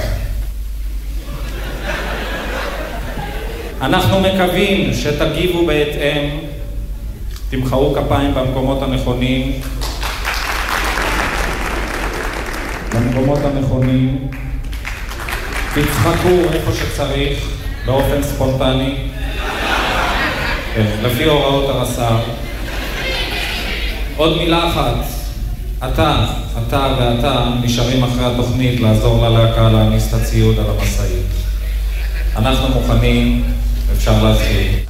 אנחנו 3.82 4.20
מקווים 4.20 4.94
שתגיבו 4.94 5.66
בהתאם, 5.66 6.30
תמחאו 7.50 7.96
כפיים 7.96 8.34
במקומות 8.34 8.82
הנכונים, 8.82 9.62
במקומות 12.96 13.40
הנכונים, 13.44 14.28
תצחקו 15.74 16.54
איפה 16.54 16.72
שצריך, 16.74 17.50
באופן 17.86 18.24
ספונטני, 18.24 18.96
כן, 20.76 20.86
לפי 21.04 21.24
הוראות 21.24 21.70
הרס"ר. 21.70 22.20
עוד 24.18 24.38
מילה 24.38 24.70
אחת, 24.70 24.96
אתה, 25.78 26.26
אתה 26.68 26.96
ואתה 27.00 27.46
נשארים 27.62 28.04
אחרי 28.04 28.26
התוכנית 28.26 28.80
לעזור 28.80 29.28
ללהקה 29.28 29.70
להעמיס 29.70 30.10
את 30.10 30.14
הציוד 30.14 30.60
על 30.60 30.66
המשאית. 30.70 31.26
אנחנו 32.36 32.70
מוכנים, 32.70 33.44
אפשר 33.98 34.24
להתחיל. 34.24 34.89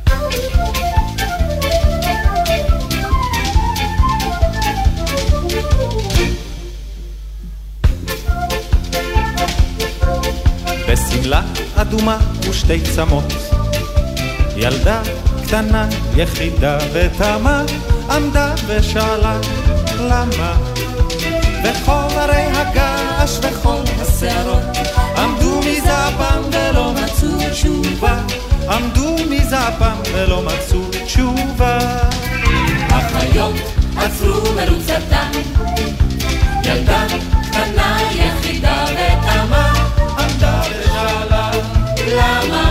אדומה 11.90 12.18
ושתי 12.50 12.82
צמות. 12.82 13.34
ילדה 14.56 15.02
קטנה, 15.44 15.88
יחידה 16.16 16.78
ותמה, 16.94 17.64
עמדה 18.10 18.54
ושאלה 18.68 19.40
למה. 20.00 20.56
וכל 21.64 22.20
הרי 22.20 22.42
הגעש 22.42 23.40
וכל 23.42 23.82
השערות 24.02 24.62
עמדו 25.18 25.60
מזעפם 25.60 26.42
ולא 26.52 26.94
מצאו 26.94 27.52
תשובה. 27.52 28.18
עמדו 28.70 29.16
מזעפם 29.30 29.96
ולא 30.14 30.42
מצאו 30.42 30.82
תשובה. 31.06 31.80
החיות 32.90 33.56
עצרו 33.98 34.54
מרוצתם, 34.56 35.32
ילדה 36.66 37.06
קטנה 37.52 38.00
יחידה 38.12 38.86
ותמה, 38.92 39.39
love. 42.20 42.69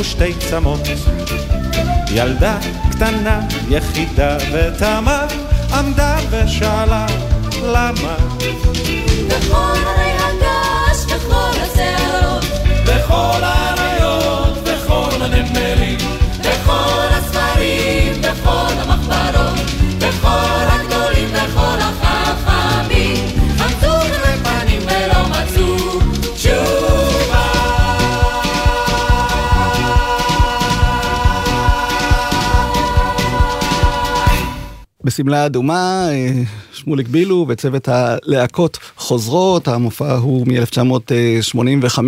ושתי 0.00 0.34
צמות. 0.50 0.80
ילדה 2.10 2.58
קטנה, 2.90 3.40
יחידה 3.68 4.36
ותמה, 4.52 5.26
עמדה 5.72 6.16
ושאלה 6.30 7.06
למה. 7.62 8.16
בכל 9.28 9.76
הרי 9.86 10.10
הגש, 10.10 11.04
בכל 11.04 11.50
השערות, 11.60 12.44
בכל 12.86 13.40
האריות, 13.42 14.58
בכל 14.64 15.22
הנמלים, 15.22 15.98
בכל 16.40 17.06
הספרים, 17.10 18.22
בכל 18.22 18.72
המחברות, 18.78 19.58
בכל 19.98 20.64
הגדולים, 20.68 21.28
בכל 21.32 21.78
החכמים, 21.80 22.03
בשמלה 35.14 35.46
אדומה, 35.46 36.08
אה, 36.10 36.42
שמוליק 36.72 37.08
בילו 37.08 37.46
וצוות 37.48 37.88
הלהקות 37.88 38.78
חוזרות, 38.96 39.68
המופע 39.68 40.14
הוא 40.14 40.46
מ-1985, 40.46 41.98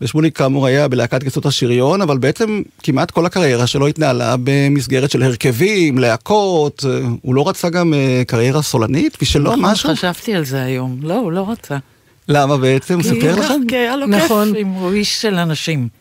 ושמוליק 0.00 0.36
כאמור 0.36 0.66
היה 0.66 0.88
בלהקת 0.88 1.22
כסות 1.22 1.46
השריון, 1.46 2.02
אבל 2.02 2.18
בעצם 2.18 2.62
כמעט 2.82 3.10
כל 3.10 3.26
הקריירה 3.26 3.66
שלו 3.66 3.86
התנהלה 3.86 4.34
במסגרת 4.44 5.10
של 5.10 5.22
הרכבים, 5.22 5.98
להקות, 5.98 6.84
אה, 6.88 7.00
הוא 7.22 7.34
לא 7.34 7.48
רצה 7.48 7.68
גם 7.68 7.94
אה, 7.94 8.22
קריירה 8.26 8.62
סולנית? 8.62 9.18
ושלא 9.22 9.50
נכון, 9.50 9.64
משהו? 9.64 9.90
חשבתי 9.90 10.34
על 10.34 10.44
זה 10.44 10.62
היום. 10.62 10.98
לא, 11.02 11.16
הוא 11.16 11.32
לא 11.32 11.50
רצה. 11.50 11.76
למה 12.28 12.56
בעצם? 12.56 12.94
הוא 12.94 13.02
סיפר 13.02 13.36
לכם? 13.36 13.60
כי 13.68 13.76
היה 13.76 13.96
לו 13.96 14.06
נכון. 14.06 14.48
כיף, 14.48 14.56
אם 14.62 14.66
הוא 14.66 14.92
איש 14.92 15.22
של 15.22 15.34
אנשים. 15.34 15.99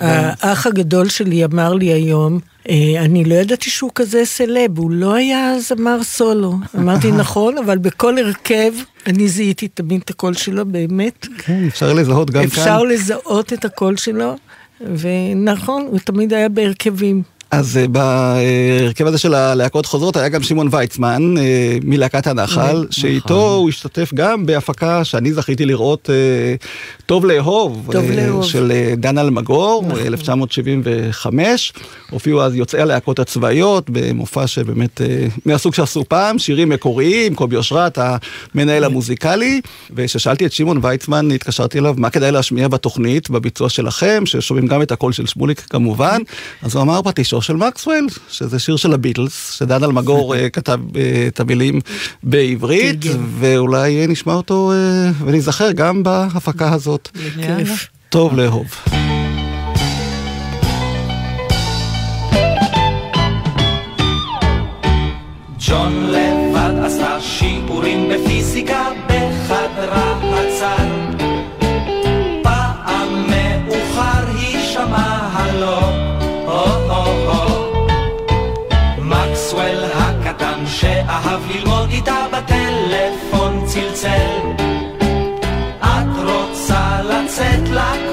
האח 0.00 0.66
הגדול 0.66 1.08
שלי 1.08 1.44
אמר 1.44 1.74
לי 1.74 1.86
היום, 1.86 2.38
אה, 2.68 3.04
אני 3.04 3.24
לא 3.24 3.34
ידעתי 3.34 3.70
שהוא 3.70 3.90
כזה 3.94 4.24
סלב, 4.24 4.78
הוא 4.78 4.90
לא 4.90 5.14
היה 5.14 5.60
זמר 5.60 6.02
סולו. 6.02 6.54
אמרתי, 6.78 7.12
נכון, 7.22 7.58
אבל 7.58 7.78
בכל 7.78 8.18
הרכב 8.18 8.72
אני 9.06 9.28
זיהיתי 9.28 9.68
תמיד 9.68 10.00
את 10.04 10.10
הקול 10.10 10.34
שלו, 10.34 10.66
באמת. 10.66 11.26
כן, 11.38 11.64
אפשר 11.66 11.92
לזהות 11.92 12.30
גם 12.30 12.42
כאן. 12.42 12.48
אפשר 12.48 12.82
לזהות 12.82 13.52
את 13.52 13.64
הקול 13.64 13.96
שלו, 13.96 14.36
ונכון, 14.80 15.86
הוא 15.90 15.98
תמיד 15.98 16.34
היה 16.34 16.48
בהרכבים. 16.48 17.22
אז 17.50 17.76
אה, 17.76 17.88
בהרכב 17.88 19.06
הזה 19.06 19.18
של 19.18 19.34
הלהקות 19.34 19.86
חוזרות 19.86 20.16
היה 20.16 20.28
גם 20.28 20.42
שמעון 20.42 20.68
ויצמן 20.70 21.34
אה, 21.38 21.78
מלהקת 21.84 22.26
הנחל, 22.26 22.62
נכון. 22.62 22.86
שאיתו 22.90 23.54
הוא 23.54 23.68
השתתף 23.68 24.10
גם 24.14 24.46
בהפקה 24.46 25.04
שאני 25.04 25.32
זכיתי 25.32 25.66
לראות 25.66 26.10
אה, 26.10 26.54
טוב 27.06 27.26
לאהוב, 27.26 27.90
אה. 27.94 28.42
של 28.42 28.72
דן 28.96 29.18
אלמגור, 29.18 29.84
1975. 30.06 31.72
הופיעו 32.10 32.42
אז 32.42 32.54
יוצאי 32.54 32.80
הלהקות 32.80 33.18
הצבאיות 33.18 33.90
במופע 33.90 34.46
שבאמת 34.46 35.00
מהסוג 35.46 35.74
שעשו 35.74 36.04
פעם, 36.08 36.38
שירים 36.38 36.68
מקוריים, 36.68 37.34
קובי 37.34 37.56
אושרת, 37.56 37.98
המנהל 38.54 38.84
המוזיקלי, 38.84 39.60
וכששאלתי 39.90 40.46
את 40.46 40.52
שמעון 40.52 40.78
ויצמן, 40.82 41.30
התקשרתי 41.30 41.78
אליו, 41.78 41.94
מה 41.98 42.10
כדאי 42.10 42.32
להשמיע 42.32 42.68
בתוכנית, 42.68 43.30
בביצוע 43.30 43.68
שלכם, 43.68 44.22
ששומעים 44.26 44.66
גם 44.66 44.82
את 44.82 44.92
הקול 44.92 45.12
של 45.12 45.26
שמוליק 45.26 45.60
כמובן, 45.60 46.18
אז 46.62 46.74
הוא 46.74 46.82
אמר 46.82 47.02
פטישו 47.02 47.39
של 47.42 47.56
מקסוול, 47.56 48.06
שזה 48.28 48.58
שיר 48.58 48.76
של 48.76 48.92
הביטלס, 48.92 49.52
שדן 49.52 49.84
אלמגור 49.84 50.34
אה, 50.34 50.50
כתב 50.54 50.78
אה, 50.96 51.24
את 51.28 51.40
המילים 51.40 51.80
בעברית, 52.22 53.04
ואולי 53.38 54.00
אה, 54.00 54.06
נשמע 54.06 54.32
אותו 54.32 54.72
ונזכר 55.24 55.72
גם 55.72 56.02
בהפקה 56.02 56.72
הזאת. 56.72 57.08
טוב 58.08 58.36
לאהוב. 58.36 58.66
ג'ון 65.68 66.06
לבד 66.06 66.84
עשה 66.84 67.20
שיעורים 67.20 68.08
בפיזיקה 68.08 68.88
בחדרה 69.06 70.20
הצר. 70.22 70.99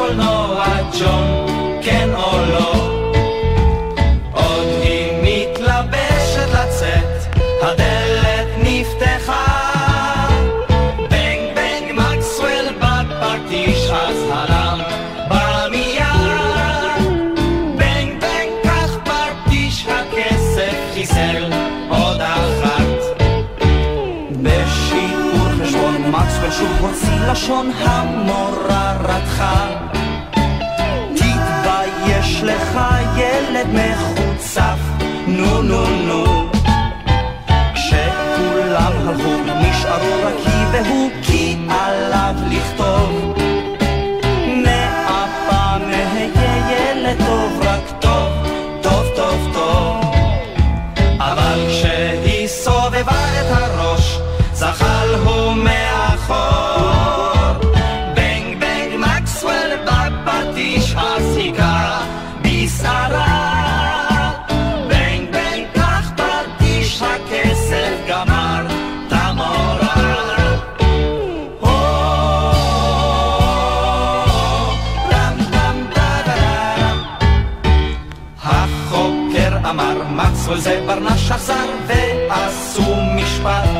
לקולנוע, 0.07 0.65
ג'ון, 0.99 1.45
כן 1.81 2.09
או 2.13 2.37
לא? 2.51 2.73
עוד 4.31 4.67
היא 4.83 5.11
מתלבשת 5.23 6.47
לצאת, 6.53 7.35
הדלת 7.61 8.47
נפתחה. 8.63 9.45
bang 11.09 11.55
bang 11.55 11.91
מקסוול 11.91 12.65
בפטיש, 12.79 13.89
אז 13.91 14.17
הרם 14.29 14.79
בא 15.29 15.67
מיד. 15.71 17.03
bang 17.75 18.21
bang 18.21 18.49
קח 18.63 18.97
פטיש, 19.03 19.85
הכסף 19.87 20.77
חיסל 20.93 21.51
עוד 21.89 22.21
אחת. 22.21 23.23
בשיעור 24.41 25.49
חשבון 25.61 26.11
מקסוול 26.11 26.51
שוב 26.51 26.71
הוציא 26.79 27.31
לשון 27.31 27.71
המורה 27.77 28.97
רתחה. 29.01 29.96
לך 32.47 32.79
ילד 33.17 33.67
מחוצף, 33.73 34.79
נו 35.27 35.61
נו 35.61 35.85
נו. 35.87 36.49
כשכולם 37.73 38.93
הלכו 39.07 39.31
נשארו 39.61 40.13
רק 40.23 40.33
היא 40.45 40.65
והוא 40.71 41.09
כי 41.21 41.57
עליו 41.69 42.35
לכתוב. 42.51 43.46
spot. 83.47 83.76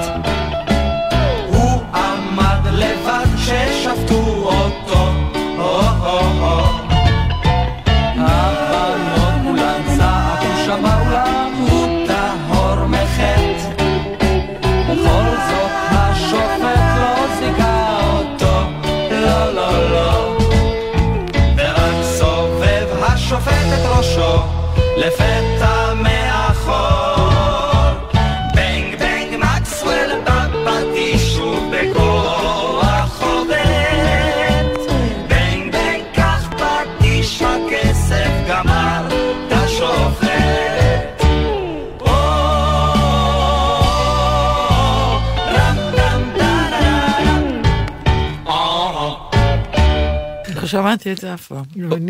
שמעתי 50.88 51.12
את 51.12 51.17
זה 51.17 51.34
אף 51.34 51.47
פעם. 51.47 51.63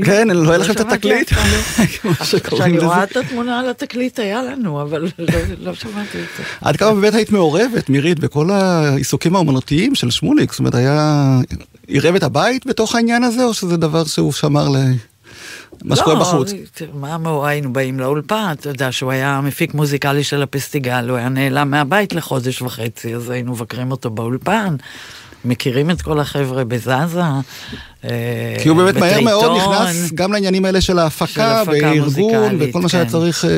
כן, 0.05 0.27
לא 0.27 0.49
היה 0.49 0.57
לכם 0.57 0.71
את 0.71 0.79
התקליט? 0.79 1.31
כשאני. 2.43 2.79
רואה 2.79 3.03
את 3.03 3.17
התמונה 3.17 3.59
על 3.59 3.69
התקליט 3.69 4.19
היה 4.19 4.43
לנו, 4.43 4.81
אבל 4.81 5.01
לא- 5.01 5.39
לא 5.59 5.73
שמעתי 5.73 6.17
את 6.17 6.27
זה. 6.37 6.43
עד 6.61 6.77
כמה 6.77 6.95
באמת 6.95 7.13
היית 7.13 7.31
מעורבת, 7.31 7.89
מירית, 7.89 8.19
בכל 8.19 8.51
העיסוקים 8.51 9.35
האומנותיים 9.35 9.95
של 9.95 10.11
שמוליק? 10.11 10.51
זאת 10.51 10.59
אומרת, 10.59 10.75
היה... 10.75 11.39
עירב 11.87 12.15
את 12.15 12.23
הבית 12.23 12.65
בתוך 12.65 12.95
העניין 12.95 13.23
הזה, 13.23 13.43
או 13.43 13.53
שזה 13.53 13.77
דבר 13.77 14.03
שהוא 14.05 14.33
שמר 14.33 14.67
מה 15.83 15.95
שקורה 15.95 16.19
בחוץ. 16.19 16.51
לא, 16.51 16.87
מה 16.93 17.17
מאורע 17.17 17.49
היינו 17.49 17.73
באים 17.73 17.99
לאולפן, 17.99 18.47
אתה 18.51 18.69
יודע 18.69 18.91
שהוא 18.91 19.11
היה 19.11 19.41
מפיק 19.41 19.73
מוזיקלי 19.73 20.23
של 20.23 20.41
הפסטיגל, 20.41 21.09
הוא 21.09 21.17
היה 21.17 21.29
נעלם 21.29 21.71
מהבית 21.71 22.13
לחודש 22.13 22.61
וחצי, 22.61 23.15
אז 23.15 23.29
היינו 23.29 23.51
מבקרים 23.51 23.91
אותו 23.91 24.09
באולפן. 24.09 24.75
מכירים 25.45 25.91
את 25.91 26.01
כל 26.01 26.19
החבר'ה 26.19 26.63
בזאזה, 26.63 27.21
כי 28.63 28.69
הוא 28.69 28.77
באמת 28.77 28.95
מהר 28.95 29.21
מאוד. 29.21 29.57
נכנס 29.57 30.11
גם 30.13 30.31
לעניינים 30.31 30.65
האלה 30.65 30.81
של 30.81 30.99
ההפקה 30.99 31.63
וארגון 31.67 32.57
וכל 32.59 32.81
מה 32.81 32.89
שהיה 32.89 33.05
כן. 33.05 33.09
צריך 33.11 33.45
אה, 33.45 33.49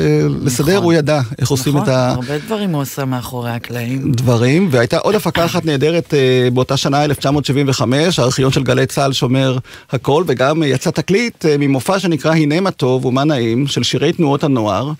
לסדר, 0.42 0.72
נכון. 0.72 0.84
הוא 0.84 0.92
ידע 0.92 1.20
איך 1.38 1.50
עושים 1.50 1.72
נכון, 1.72 1.82
את 1.82 1.88
ה... 1.88 2.10
הרבה 2.10 2.38
דברים 2.38 2.70
הוא 2.70 2.82
עשה 2.82 3.04
מאחורי 3.04 3.50
הקלעים. 3.50 4.12
דברים, 4.12 4.68
והייתה 4.70 4.98
עוד 4.98 5.14
הפקה 5.14 5.44
אחת 5.44 5.64
נהדרת 5.64 6.14
אה, 6.14 6.48
באותה 6.52 6.76
שנה, 6.76 7.04
1975, 7.04 8.18
הארכיון 8.18 8.52
של 8.52 8.62
גלי 8.62 8.86
צה"ל 8.86 9.12
שומר 9.12 9.58
הכל, 9.90 10.24
וגם 10.26 10.62
אה, 10.62 10.68
יצא 10.68 10.90
תקליט 10.90 11.46
אה, 11.46 11.56
ממופע 11.58 11.98
שנקרא 11.98 12.32
הנה 12.32 12.60
מה 12.60 12.70
טוב 12.70 13.06
ומה 13.06 13.24
נעים, 13.24 13.66
של 13.66 13.82
שירי 13.82 14.12
תנועות 14.12 14.44
הנוער, 14.44 14.92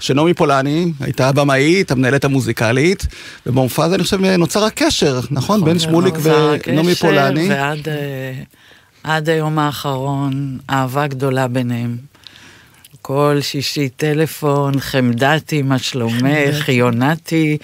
שנעמי 0.00 0.34
פולני 0.34 0.92
הייתה 1.00 1.28
הבמאית, 1.28 1.90
המנהלת 1.90 2.24
המוזיקלית, 2.24 3.06
ובמופע 3.46 3.84
הזה 3.84 3.94
אני 3.94 4.02
חושב 4.02 4.24
אה, 4.24 4.36
נוצר 4.36 4.64
הקשר, 4.64 5.20
נכון? 5.30 5.64
בין 5.64 5.78
שמוליק 5.78 6.14
ונעמי 6.22 6.94
פולני. 6.94 7.48
עד 9.04 9.28
היום 9.28 9.58
האחרון, 9.58 10.58
אהבה 10.70 11.06
גדולה 11.06 11.48
ביניהם. 11.48 11.96
כל 13.06 13.38
שישי 13.40 13.88
טלפון, 13.88 14.80
חמדתי, 14.80 15.62
מה 15.62 15.78
שלומך, 15.78 16.68
יונתי, 16.68 17.58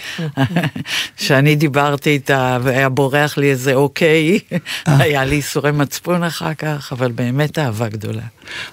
שאני 1.16 1.56
דיברתי 1.56 2.10
איתה 2.10 2.58
והיה 2.62 2.88
בורח 2.88 3.38
לי 3.38 3.50
איזה 3.50 3.74
אוקיי, 3.74 4.38
היה 4.86 5.24
לי 5.24 5.34
ייסורי 5.34 5.72
מצפון 5.72 6.24
אחר 6.24 6.54
כך, 6.54 6.92
אבל 6.92 7.12
באמת 7.12 7.58
אהבה 7.58 7.88
גדולה. 7.88 8.22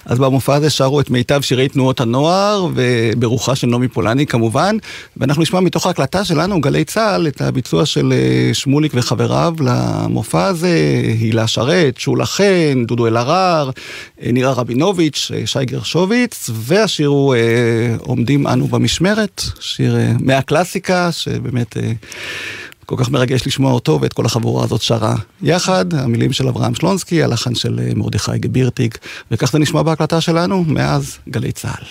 אז 0.04 0.18
במופע 0.18 0.54
הזה 0.54 0.70
שרו 0.70 1.00
את 1.00 1.10
מיטב 1.10 1.40
שירי 1.40 1.68
תנועות 1.68 2.00
הנוער, 2.00 2.68
וברוחה 2.74 3.56
של 3.56 3.66
נעמי 3.66 3.88
פולני 3.88 4.26
כמובן, 4.26 4.76
ואנחנו 5.16 5.42
נשמע 5.42 5.60
מתוך 5.60 5.86
ההקלטה 5.86 6.24
שלנו, 6.24 6.60
גלי 6.60 6.84
צה"ל, 6.84 7.28
את 7.28 7.40
הביצוע 7.40 7.86
של 7.86 8.12
אה, 8.12 8.54
שמוליק 8.54 8.92
וחבריו 8.94 9.54
למופע 9.60 10.44
הזה, 10.44 11.02
הילה 11.20 11.46
שרת, 11.46 11.98
שולה 11.98 12.26
חן, 12.26 12.84
דודו 12.86 13.06
אלהרר, 13.06 13.70
אה, 14.22 14.32
נירה 14.32 14.52
רבינוביץ', 14.52 15.30
אה, 15.34 15.46
שי 15.46 15.64
גרשוביץ, 15.64 16.50
והשיר 16.58 17.08
הוא 17.08 17.34
אה, 17.34 17.96
עומדים 17.98 18.46
אנו 18.46 18.66
במשמרת, 18.66 19.42
שיר 19.60 19.96
אה, 19.96 20.12
מהקלאסיקה, 20.20 21.12
שבאמת... 21.12 21.76
אה, 21.76 21.92
כל 22.88 22.96
כך 22.98 23.10
מרגש 23.10 23.46
לשמוע 23.46 23.72
אותו 23.72 23.98
ואת 24.02 24.12
כל 24.12 24.26
החבורה 24.26 24.64
הזאת 24.64 24.82
שרה 24.82 25.14
יחד, 25.42 25.94
המילים 25.94 26.32
של 26.32 26.48
אברהם 26.48 26.74
שלונסקי, 26.74 27.22
הלחן 27.22 27.54
של 27.54 27.80
אה, 27.82 27.94
מרדכי 27.96 28.38
גבירטיג, 28.38 28.94
וכך 29.30 29.52
זה 29.52 29.58
נשמע 29.58 29.82
בהקלטה 29.82 30.20
שלנו 30.20 30.64
מאז 30.64 31.18
גלי 31.28 31.52
צה"ל. 31.52 31.84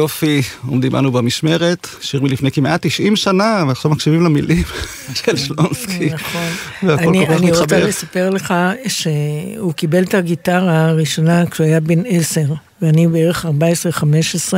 איזה 0.00 0.04
יופי, 0.04 0.42
עומדים 0.66 0.96
אנו 0.96 1.12
במשמרת, 1.12 1.86
שיר 2.00 2.22
מלפני 2.22 2.50
כמעט 2.50 2.86
90 2.86 3.16
שנה, 3.16 3.64
ועכשיו 3.68 3.90
מקשיבים 3.90 4.24
למילים 4.24 4.62
של 5.24 5.36
שלונסקי. 5.36 6.10
נכון. 6.10 6.88
אני, 6.98 7.50
רוצה. 7.50 7.78
לספר 7.78 8.30
לך 8.30 8.54
שהוא 8.88 9.72
קיבל 9.72 10.02
את 10.02 10.14
הגיטרה 10.14 10.84
הראשונה 10.84 11.46
כשהוא 11.46 11.66
היה 11.66 11.80
בן 11.80 12.02
עשר, 12.06 12.46
ואני 12.82 13.06
בערך 13.08 13.46
14-15, 13.46 14.54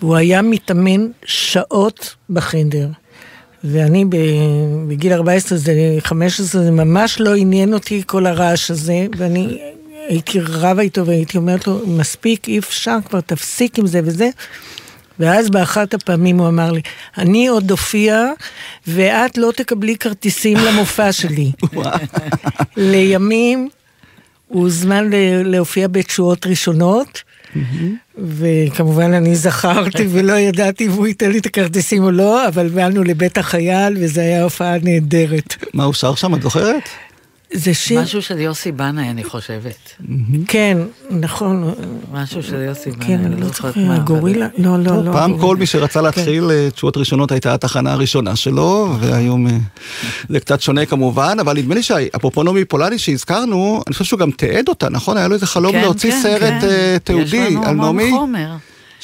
והוא 0.00 0.16
היה 0.16 0.42
מתאמן 0.42 1.06
שעות 1.24 2.14
בחדר. 2.30 2.88
ואני 3.64 4.04
בגיל 4.88 5.12
14, 5.12 5.58
זה 5.58 5.72
15, 6.00 6.62
זה 6.62 6.70
ממש 6.70 7.20
לא 7.20 7.34
עניין 7.34 7.74
אותי 7.74 8.02
כל 8.06 8.26
הרעש 8.26 8.70
הזה, 8.70 9.06
ואני 9.16 9.58
הייתי 10.08 10.40
רבה 10.40 10.82
איתו 10.82 11.06
והייתי 11.06 11.38
אומרת 11.38 11.66
לו, 11.66 11.86
מספיק, 11.86 12.48
אי 12.48 12.58
אפשר, 12.58 12.96
כבר 13.08 13.20
תפסיק 13.20 13.78
עם 13.78 13.86
זה 13.86 14.00
וזה. 14.04 14.30
ואז 15.18 15.50
באחת 15.50 15.94
הפעמים 15.94 16.38
הוא 16.38 16.48
אמר 16.48 16.72
לי, 16.72 16.80
אני 17.18 17.46
עוד 17.46 17.70
אופיע, 17.70 18.26
ואת 18.86 19.38
לא 19.38 19.52
תקבלי 19.56 19.96
כרטיסים 19.96 20.56
למופע 20.56 21.12
שלי. 21.12 21.52
לימים 22.76 23.68
הוא 24.48 24.62
הוזמן 24.62 25.10
להופיע 25.44 25.88
בתשואות 25.88 26.46
ראשונות, 26.46 27.22
וכמובן 28.18 29.12
אני 29.12 29.36
זכרתי 29.36 30.06
ולא 30.12 30.32
ידעתי 30.32 30.86
אם 30.86 30.90
הוא 30.90 31.06
ייתן 31.06 31.30
לי 31.30 31.38
את 31.38 31.46
הכרטיסים 31.46 32.02
או 32.02 32.10
לא, 32.10 32.48
אבל 32.48 32.68
באנו 32.68 33.04
לבית 33.04 33.38
החייל 33.38 33.96
וזו 34.00 34.20
הייתה 34.20 34.42
הופעה 34.42 34.78
נהדרת. 34.82 35.54
מה 35.74 35.84
הוא 35.84 35.94
שר 35.94 36.14
שם, 36.14 36.34
את 36.34 36.42
זוכרת? 36.42 36.82
זה 37.54 37.74
שיר... 37.74 38.00
משהו 38.02 38.22
של 38.22 38.38
יוסי 38.38 38.72
בנאי, 38.72 39.10
אני 39.10 39.24
חושבת. 39.24 39.92
כן, 40.48 40.78
נכון. 41.10 41.74
משהו 42.12 42.42
של 42.42 42.62
יוסי 42.62 42.90
בנאי, 42.90 43.06
כן, 43.06 43.24
אני 43.24 43.40
לא 43.40 43.46
זוכרת 43.46 43.76
מה, 43.76 43.98
גורילה? 43.98 44.48
לא, 44.58 44.78
לא, 44.78 45.04
לא. 45.04 45.12
פעם. 45.12 45.38
כל 45.38 45.56
מי 45.56 45.66
שרצה 45.66 45.98
כן. 45.98 46.04
להתחיל 46.04 46.50
אה, 46.50 46.68
תשואות 46.70 46.96
ראשונות 46.96 47.32
הייתה 47.32 47.54
התחנה 47.54 47.92
הראשונה 47.92 48.36
שלו, 48.36 48.96
והיום 49.00 49.46
אה, 49.46 49.56
זה 50.28 50.40
קצת 50.40 50.60
שונה 50.60 50.86
כמובן, 50.86 51.36
אבל 51.40 51.56
נדמה 51.56 51.74
לי 51.74 51.82
שאפרופו 51.82 52.42
נעמי 52.42 52.64
פולני 52.64 52.98
שהזכרנו, 52.98 53.82
אני 53.86 53.92
חושב 53.92 54.04
שהוא 54.04 54.20
גם 54.20 54.30
תיעד 54.30 54.68
אותה, 54.68 54.88
נכון? 54.88 55.16
היה 55.16 55.28
לו 55.28 55.34
איזה 55.34 55.46
חלום 55.46 55.72
כן, 55.72 55.80
להוציא 55.80 56.10
כן, 56.10 56.20
סרט 56.22 56.60
כן. 56.60 56.68
אה, 56.68 56.96
יש 56.96 57.00
תיעודי 57.04 57.50
לנו 57.50 57.62
על 57.62 57.68
המון 57.68 57.96
נעמי. 57.96 58.10
חומר. 58.10 58.50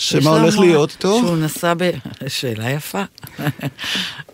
שמה 0.00 0.30
הולך 0.30 0.54
לנו- 0.54 0.62
להיות 0.62 0.90
איתו? 0.90 1.18
שהוא 1.24 1.36
נסע 1.36 1.74
ב... 1.76 1.90
שאלה 2.28 2.70
יפה. 2.70 3.02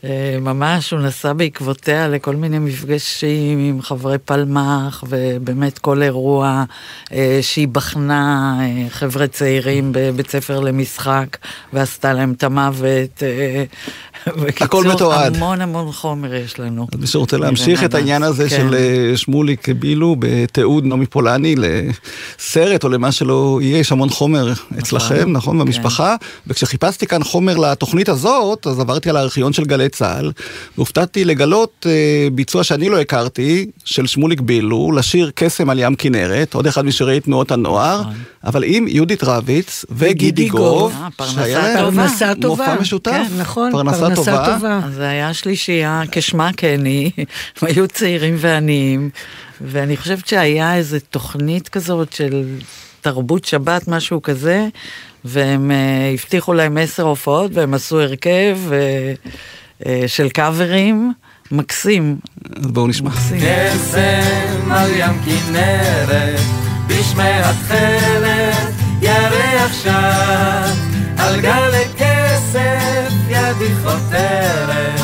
אה, 0.04 0.36
ממש, 0.40 0.90
הוא 0.90 1.00
נסע 1.00 1.32
בעקבותיה 1.32 2.08
לכל 2.08 2.36
מיני 2.36 2.58
מפגשים 2.58 3.58
עם 3.58 3.82
חברי 3.82 4.18
פלמ"ח, 4.18 5.04
ובאמת 5.08 5.78
כל 5.78 6.02
אירוע 6.02 6.64
אה, 7.12 7.38
שהיא 7.42 7.68
בחנה 7.68 8.56
אה, 8.60 8.90
חבר'ה 8.90 9.26
צעירים 9.26 9.92
בבית 9.92 10.30
ספר 10.30 10.60
למשחק, 10.60 11.36
ועשתה 11.72 12.12
להם 12.12 12.32
את 12.32 12.44
המוות. 12.44 13.22
אה, 13.22 13.64
בקיצור, 14.42 14.84
מתועד. 14.84 15.36
המון 15.36 15.60
המון 15.60 15.92
חומר 15.92 16.34
יש 16.34 16.58
לנו. 16.58 16.86
מי 16.98 17.06
שרוצה 17.06 17.36
להמשיך 17.36 17.84
את 17.84 17.94
העניין 17.94 18.22
הזה 18.22 18.48
כן. 18.48 18.56
של 18.56 18.74
אה, 18.74 19.16
שמוליק 19.16 19.68
בילו 19.68 20.16
בתיעוד 20.18 20.84
נעמי 20.84 21.06
פולני 21.06 21.54
לסרט 21.58 22.84
או 22.84 22.88
למה 22.88 23.12
שלא 23.12 23.58
יהיה, 23.62 23.78
יש 23.78 23.92
המון 23.92 24.08
חומר 24.08 24.52
אצלכם, 24.78 25.32
נכון? 25.32 25.55
במשפחה. 25.58 26.16
וכשחיפשתי 26.46 27.06
כאן 27.06 27.24
חומר 27.24 27.56
לתוכנית 27.56 28.08
הזאת, 28.08 28.66
אז 28.66 28.80
עברתי 28.80 29.10
על 29.10 29.16
הארכיון 29.16 29.52
של 29.52 29.64
גלי 29.64 29.88
צה"ל, 29.88 30.32
והופתעתי 30.76 31.24
לגלות 31.24 31.86
אה, 31.88 32.28
ביצוע 32.32 32.64
שאני 32.64 32.88
לא 32.88 33.00
הכרתי, 33.00 33.66
של 33.84 34.06
שמוליק 34.06 34.40
בילו, 34.40 34.92
לשיר 34.92 35.30
קסם 35.34 35.70
על 35.70 35.78
ים 35.78 35.94
כנרת, 35.94 36.54
עוד 36.54 36.66
אחד 36.66 36.84
משירי 36.84 37.20
תנועות 37.20 37.50
הנוער, 37.50 38.02
אבל 38.44 38.64
עם 38.66 38.88
יהודית 38.88 39.24
רביץ 39.24 39.84
וגידי 39.90 40.48
גוב, 40.48 40.94
שהיה 41.34 41.62
להם 41.62 41.94
פרנסה 41.94 42.32
טובה. 42.40 42.66
מופע 42.66 42.80
משותף. 42.80 43.10
כן, 43.10 43.26
נכון, 43.38 43.72
פרנסה 43.72 43.98
פרנסה 43.98 44.14
טובה. 44.16 44.54
טובה. 44.54 44.80
אז 44.84 44.94
זה 44.94 45.08
היה 45.08 45.34
שלישייה, 45.34 46.02
כשמה 46.12 46.50
כן 46.56 46.84
היא, 46.84 47.10
היו 47.62 47.88
צעירים 47.88 48.36
ועניים, 48.38 49.10
ואני 49.60 49.96
חושבת 49.96 50.26
שהיה 50.26 50.76
איזו 50.76 50.96
תוכנית 51.10 51.68
כזאת 51.68 52.12
של 52.12 52.44
תרבות 53.00 53.44
שבת, 53.44 53.88
משהו 53.88 54.22
כזה, 54.22 54.68
והם 55.26 55.70
uh, 55.70 56.14
הבטיחו 56.14 56.52
להם 56.52 56.76
עשר 56.76 57.02
הופעות, 57.02 57.50
והם 57.54 57.74
עשו 57.74 58.00
הרכב 58.00 58.58
uh, 58.68 59.28
uh, 59.82 59.86
של 60.06 60.28
קאברים, 60.28 61.12
מקסים. 61.52 62.16
אז 62.56 62.66
בואו 62.66 62.86
נשמע. 62.86 63.10
קסם 63.10 64.72
על 64.72 64.90
ים 64.96 65.14
כנרת, 65.24 66.40
בשמי 66.86 67.22
התכלת, 67.22 68.72
ירח 69.02 69.72
שט, 69.82 70.76
על 71.18 71.40
גלי 71.40 71.84
כסף 71.96 73.12
ידי 73.28 73.74
חותרת, 73.82 75.00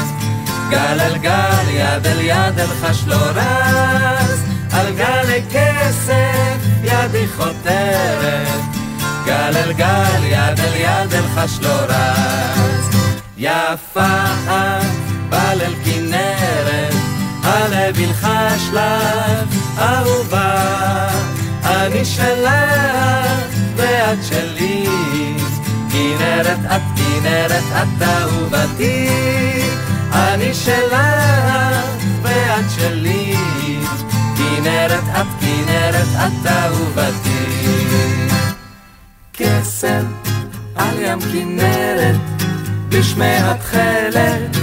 גל 0.70 1.00
אל 1.00 1.18
גל, 1.18 1.68
יד 1.68 2.06
אל 2.06 2.20
יד 2.20 2.58
אל 2.60 2.66
חש 2.66 3.02
לא 3.06 3.16
רז, 3.16 4.44
על 4.72 4.86
גלי 4.96 5.42
כסף 5.50 6.56
ידי 6.82 7.26
חותרת, 7.36 8.71
גל 9.24 9.56
אל 9.56 9.72
גל, 9.72 10.24
יד 10.24 10.60
אל 10.60 10.76
יד 10.76 11.14
אל 11.14 11.24
חש 11.34 11.58
לא 11.62 11.74
רז, 11.88 12.88
יפה 13.36 14.24
את, 14.44 14.86
בל 15.28 15.60
אל 15.60 15.74
כנרת, 15.84 16.94
הלב 17.42 17.98
ילחש 17.98 18.68
לך, 18.72 19.56
אהובה, 19.78 21.08
אני 21.64 22.04
שלך 22.04 22.50
ואת 23.76 24.18
שלי. 24.28 24.86
כנרת 25.92 26.58
את 26.76 26.82
כנרת 26.96 27.62
את 27.82 28.02
אהובתי, 28.02 29.08
אני 30.12 30.54
שלך 30.54 30.96
ואת 32.22 32.70
שלי. 32.76 33.36
כנרת 34.36 35.04
את 35.20 35.26
כנרת 35.40 36.08
את 36.16 36.46
אהובתי. 36.46 37.61
קסם 39.42 40.06
על 40.76 40.98
ים 41.00 41.18
כנרת, 41.20 42.16
בשמי 42.88 43.36
התכלת, 43.36 44.56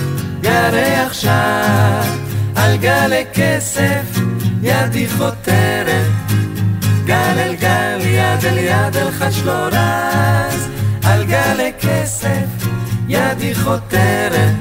ירח 0.44 1.14
שט, 1.14 1.30
על 2.56 2.78
גלי 2.78 3.24
כסף, 3.34 4.20
ידי 4.62 5.08
חותרת, 5.08 6.12
גל 7.06 7.36
אל 7.38 7.56
גל, 7.56 8.00
יד 8.02 8.46
אל 8.46 8.58
יד 8.58 8.98
אל 8.98 9.12
חש 9.12 9.42
לא 9.46 9.68
רז, 9.72 10.68
על 11.04 11.24
גלי 11.24 11.72
כסף, 11.82 12.66
ידי 13.08 13.56
חותרת, 13.56 14.56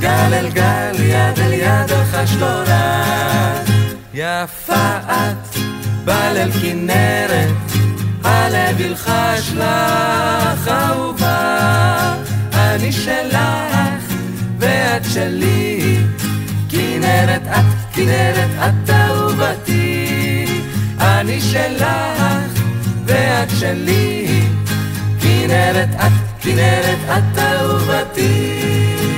גל 0.00 0.34
אל 0.34 0.48
גל, 0.48 0.94
יד 0.98 1.38
אל 1.38 1.52
יד 1.52 1.92
אל 1.92 2.04
חש 2.12 2.32
לא 2.32 2.62
רז, 2.66 3.70
יפה 4.14 4.98
את, 5.06 5.58
בל 6.04 6.36
אל 6.36 6.50
כנרת, 6.62 7.77
הלב 8.24 8.80
ילחש 8.80 9.52
לך 9.54 10.68
אהובה, 10.68 12.14
אני 12.52 12.92
שלך 12.92 14.04
ואת 14.58 15.04
שלי, 15.04 15.98
כנרת 16.68 17.42
את, 17.46 17.94
כנרת 17.94 18.50
את 18.58 18.90
אהובתי, 18.90 20.62
אני 21.00 21.40
שלך 21.40 21.84
ואת 23.04 23.48
שלי, 23.60 24.42
כנרת 25.20 25.88
את, 25.94 26.12
כנרת 26.40 26.98
את 27.18 27.38
אהובתי. 27.38 29.17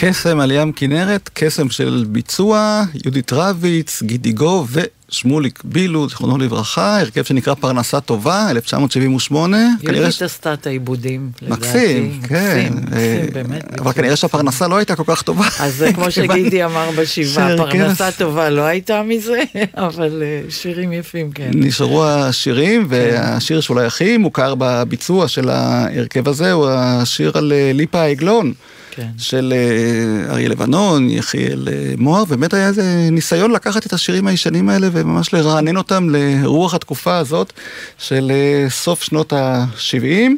קסם 0.00 0.40
על 0.40 0.50
ים 0.50 0.72
כנרת, 0.72 1.30
קסם 1.34 1.70
של 1.70 2.04
ביצוע, 2.08 2.82
יהודית 3.04 3.32
רביץ, 3.32 4.02
גידי 4.02 4.32
גוב 4.32 4.76
ושמוליק 5.10 5.60
בילו, 5.64 6.08
זיכרונו 6.08 6.38
לברכה, 6.38 7.00
הרכב 7.00 7.22
שנקרא 7.24 7.54
פרנסה 7.54 8.00
טובה, 8.00 8.50
1978. 8.50 9.56
כנראה 9.80 9.96
יהודית 9.96 10.14
ש- 10.14 10.22
עשתה 10.22 10.52
את 10.52 10.66
העיבודים, 10.66 11.30
לדעתי. 11.42 11.60
מקסים, 11.60 12.20
כן. 12.28 12.68
מקסים, 12.72 12.78
אה, 12.92 13.18
מקסים, 13.22 13.32
באמת. 13.32 13.80
אבל 13.80 13.92
כנראה 13.92 14.16
שהפרנסה 14.16 14.68
לא 14.68 14.76
הייתה 14.76 14.96
כל 14.96 15.02
כך 15.06 15.22
טובה. 15.22 15.46
אז 15.60 15.84
כמו 15.94 16.10
שגידי 16.16 16.64
אמר 16.64 16.90
בשבעה, 16.98 17.56
פרנסה 17.56 18.12
טובה 18.12 18.50
לא 18.50 18.62
הייתה 18.62 19.02
מזה, 19.02 19.42
אבל 19.76 20.22
אה, 20.22 20.50
שירים 20.50 20.92
יפים, 20.92 21.32
כן. 21.32 21.50
נשארו 21.54 22.04
השירים, 22.04 22.86
והשיר 22.88 23.60
שאולי 23.60 23.86
הכי 23.86 24.16
מוכר 24.16 24.54
בביצוע 24.58 25.28
של 25.28 25.48
ההרכב 25.48 26.28
הזה 26.28 26.52
הוא 26.52 26.68
השיר 26.70 27.32
על 27.34 27.52
אה, 27.52 27.70
ליפה 27.74 28.00
העגלון. 28.00 28.52
כן. 28.98 29.08
של 29.18 29.54
אה, 29.56 30.32
אריה 30.32 30.48
לבנון, 30.48 31.10
יחיאל 31.10 31.68
אה, 31.72 31.94
מוהר, 31.98 32.22
ובאמת 32.22 32.54
היה 32.54 32.66
איזה 32.68 33.08
ניסיון 33.12 33.50
לקחת 33.50 33.86
את 33.86 33.92
השירים 33.92 34.26
הישנים 34.26 34.68
האלה 34.68 34.88
וממש 34.92 35.34
לרענן 35.34 35.76
אותם 35.76 36.08
לרוח 36.10 36.74
התקופה 36.74 37.16
הזאת 37.16 37.52
של 37.98 38.32
אה, 38.34 38.70
סוף 38.70 39.02
שנות 39.02 39.32
ה-70. 39.32 40.30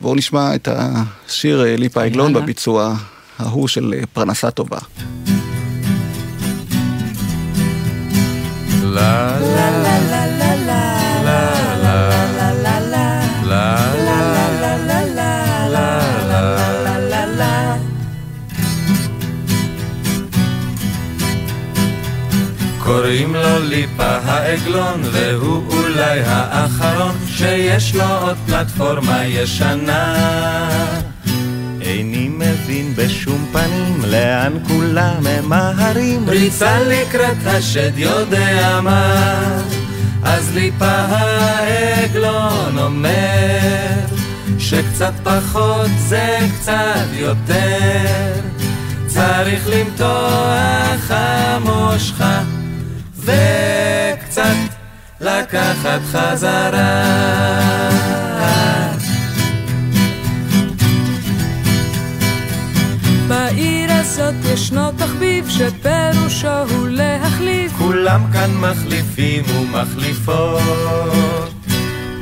בואו 0.00 0.14
נשמע 0.14 0.54
את 0.54 0.68
השיר 0.70 1.64
ליפה 1.78 2.00
העגלון 2.00 2.30
יאללה. 2.30 2.42
בביצוע 2.42 2.94
ההוא 3.38 3.68
של 3.68 3.94
פרנסה 4.12 4.50
טובה. 4.50 4.78
La 8.98 9.38
la 9.54 9.85
קוראים 22.86 23.34
לו 23.34 23.58
ליפה 23.62 24.16
העגלון 24.24 25.00
והוא 25.12 25.72
אולי 25.72 26.20
האחרון 26.26 27.14
שיש 27.28 27.94
לו 27.94 28.04
עוד 28.20 28.36
פלטפורמה 28.46 29.24
ישנה. 29.24 30.16
איני 31.80 32.28
מבין 32.28 32.94
בשום 32.96 33.46
פנים 33.52 34.00
לאן 34.10 34.52
כולם 34.68 35.14
ממהרים. 35.20 36.28
ריצה 36.28 36.78
לקראת 36.80 37.36
השד 37.46 37.98
יודע 37.98 38.80
מה, 38.82 39.42
אז 40.22 40.54
ליפה 40.54 40.86
העגלון 40.86 42.78
אומר, 42.78 43.96
שקצת 44.58 45.12
פחות 45.22 45.90
זה 45.98 46.38
קצת 46.60 47.06
יותר, 47.12 48.32
צריך 49.06 49.68
למתוח 49.68 51.10
המושכה, 51.10 52.42
וקצת 53.26 54.56
לקחת 55.20 56.00
חזרה. 56.12 57.02
בעיר 63.28 63.92
הזאת 63.92 64.34
ישנו 64.52 64.92
תחביב 64.92 65.48
שפירושו 65.48 66.48
הוא 66.48 66.88
להחליף 66.88 67.72
כולם 67.78 68.22
כאן 68.32 68.50
מחליפים 68.54 69.44
ומחליפות. 69.50 70.60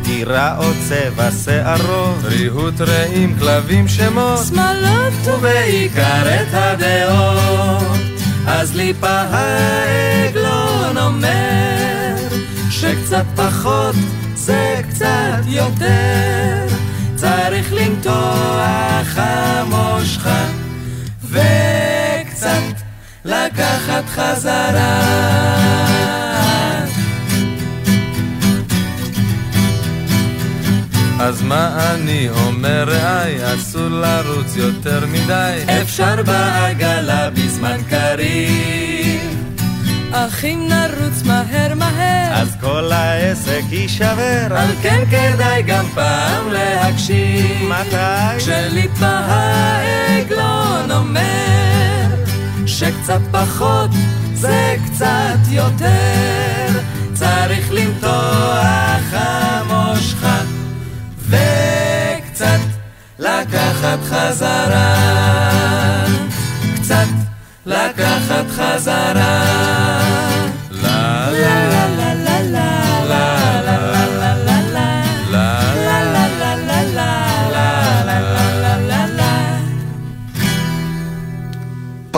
דירה 0.03 0.59
או 0.59 0.71
צבע 0.89 1.31
שערות, 1.45 2.25
ריהוט 2.25 2.81
רעים, 2.81 3.37
כלבים 3.39 3.89
שמות, 3.89 4.39
שמאלות 4.49 5.13
ובעיקר 5.27 6.43
את 6.43 6.49
הדעות. 6.53 8.14
אז 8.47 8.77
ליפה 8.77 9.09
העגלון 9.31 10.99
אומר, 10.99 12.15
שקצת 12.71 13.25
פחות 13.37 13.95
זה 14.35 14.81
קצת 14.91 15.43
יותר, 15.47 16.67
צריך 17.17 17.73
למתוח 17.73 19.17
המושכה, 19.17 20.47
וקצת 21.31 22.75
לקחת 23.25 24.05
חזרה. 24.07 25.05
אז 31.25 31.43
מה 31.43 31.95
אני 31.95 32.29
אומר 32.31 32.85
רעי, 32.87 33.55
אסור 33.55 33.89
לרוץ 33.89 34.57
יותר 34.57 35.07
מדי, 35.07 35.65
אפשר 35.83 36.23
בעגלה 36.23 37.31
בזמן 37.31 37.77
קריב. 37.89 39.21
אך 40.13 40.45
אם 40.45 40.69
נרוץ 40.69 41.23
מהר 41.25 41.75
מהר 41.75 42.33
אז 42.33 42.57
כל 42.61 42.93
העסק 42.93 43.63
יישבר. 43.71 44.47
על 44.51 44.69
כן 44.83 45.05
כדאי 45.11 45.63
גם 45.63 45.85
פעם 45.95 46.49
להקשיב, 46.53 47.69
מתי? 47.69 48.39
כשליפה 48.39 49.07
העגלון 49.07 50.91
אומר, 50.91 52.07
שקצת 52.67 53.21
פחות 53.31 53.91
זה 54.35 54.77
קצת 54.87 55.39
יותר, 55.51 56.81
צריך 57.15 57.73
למתוח 57.73 59.13
המושכה, 59.13 60.44
לקחת 63.55 63.99
חזרה, 64.05 64.95
קצת 66.75 67.07
לקחת 67.67 68.51
חזרה. 68.51 70.04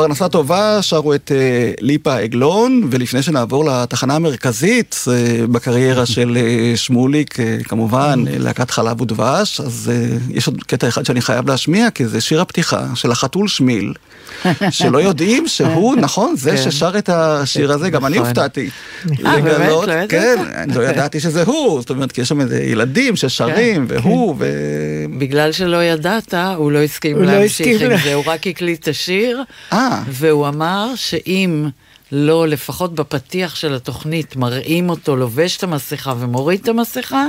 פרנסה 0.06 0.28
טובה, 0.28 0.82
שרו 0.82 1.14
את 1.14 1.32
אה, 1.34 1.72
ליפה 1.80 2.16
עגלון, 2.16 2.88
ולפני 2.90 3.22
שנעבור 3.22 3.64
לתחנה 3.64 4.14
המרכזית 4.14 5.04
אה, 5.08 5.46
בקריירה 5.46 6.06
של 6.14 6.38
אה, 6.40 6.76
שמוליק, 6.76 7.40
אה, 7.40 7.56
כמובן, 7.64 8.24
אה, 8.28 8.38
להקת 8.38 8.70
חלב 8.70 9.00
ודבש, 9.00 9.60
אז 9.60 9.92
אה, 9.94 10.16
יש 10.30 10.46
עוד 10.46 10.62
קטע 10.62 10.88
אחד 10.88 11.04
שאני 11.04 11.20
חייב 11.20 11.50
להשמיע, 11.50 11.90
כי 11.90 12.06
זה 12.06 12.20
שיר 12.20 12.40
הפתיחה 12.40 12.84
של 12.94 13.10
החתול 13.10 13.48
שמיל, 13.48 13.92
שלא 14.70 14.98
יודעים 14.98 15.48
שהוא, 15.48 15.96
נכון, 15.96 16.36
זה 16.36 16.50
כן. 16.50 16.70
ששר 16.70 16.98
את 16.98 17.08
השיר 17.08 17.72
הזה, 17.72 17.90
גם 17.90 18.06
אני 18.06 18.16
נכון. 18.16 18.28
הופתעתי. 18.28 18.70
אה, 19.26 19.40
באמת? 19.40 19.44
לגלות, 19.44 19.88
לא 19.88 19.92
ידעת? 19.92 20.10
כן, 20.10 20.36
אני 20.54 20.74
לא 20.74 20.82
ידעתי 20.82 21.20
שזה 21.20 21.42
הוא, 21.42 21.80
זאת 21.80 21.90
אומרת, 21.90 22.12
כי 22.12 22.20
יש 22.20 22.28
שם 22.28 22.40
איזה 22.40 22.62
ילדים 22.62 23.16
ששרים, 23.16 23.88
כן, 23.88 23.94
והוא, 23.94 24.34
ו... 24.38 24.46
בגלל 25.18 25.52
שלא 25.52 25.84
ידעת, 25.84 26.34
הוא 26.56 26.72
לא 26.72 26.82
הסכים 26.82 27.22
לא 27.22 27.24
להמשיך 27.24 27.82
עם 27.82 27.90
זה, 28.04 28.14
הוא 28.14 28.24
רק 28.26 28.46
הקליט 28.46 28.82
את 28.82 28.88
השיר, 28.88 29.42
אה, 29.96 30.02
והוא 30.08 30.48
אמר 30.48 30.92
שאם 30.96 31.68
לא, 32.12 32.48
לפחות 32.48 32.94
בפתיח 32.94 33.54
של 33.54 33.74
התוכנית, 33.74 34.36
מראים 34.36 34.90
אותו 34.90 35.16
לובש 35.16 35.56
את 35.56 35.62
המסכה 35.62 36.14
ומוריד 36.18 36.60
את 36.62 36.68
המסכה, 36.68 37.26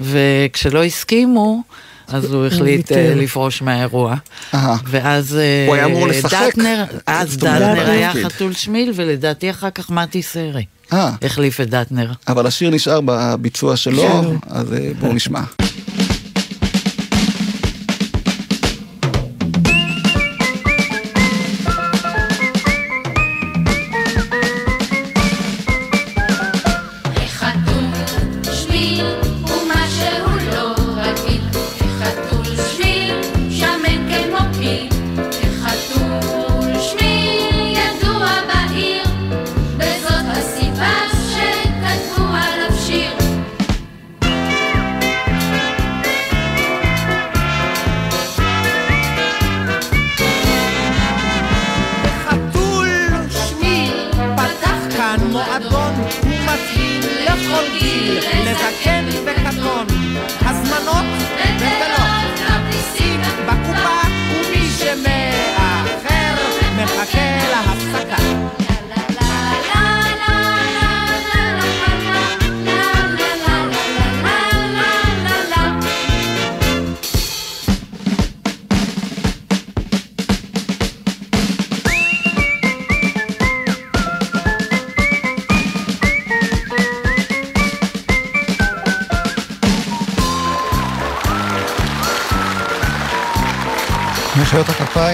וכשלא 0.00 0.84
הסכימו, 0.84 1.62
אז 2.08 2.32
הוא 2.32 2.46
החליט. 2.46 2.92
אה, 2.92 3.14
לפרוש 3.16 3.62
מהאירוע. 3.62 4.14
ואז 4.84 5.36
אה, 5.36 5.64
הוא 5.66 5.74
היה 5.74 5.84
אמור 5.84 6.08
לשחק. 6.08 6.48
דטנר, 6.48 6.84
אז 7.06 7.36
דטנר 7.36 7.90
היה. 7.90 8.12
חתול 8.24 8.52
שמיל, 8.52 8.92
ולדעתי 8.94 9.50
אחר 9.50 9.70
כך 9.70 9.90
מתי 9.90 10.22
סרי 10.22 10.64
אה, 10.92 11.10
החליף 11.22 11.60
את 11.60 11.70
דטנר. 11.70 12.12
אבל 12.28 12.46
השיר 12.46 12.70
נשאר 12.70 13.00
בביצוע 13.04 13.76
שלו, 13.76 14.02
כן. 14.02 14.36
אז 14.46 14.72
אה, 14.72 14.90
בואו 15.00 15.12
נשמע. 15.12 15.40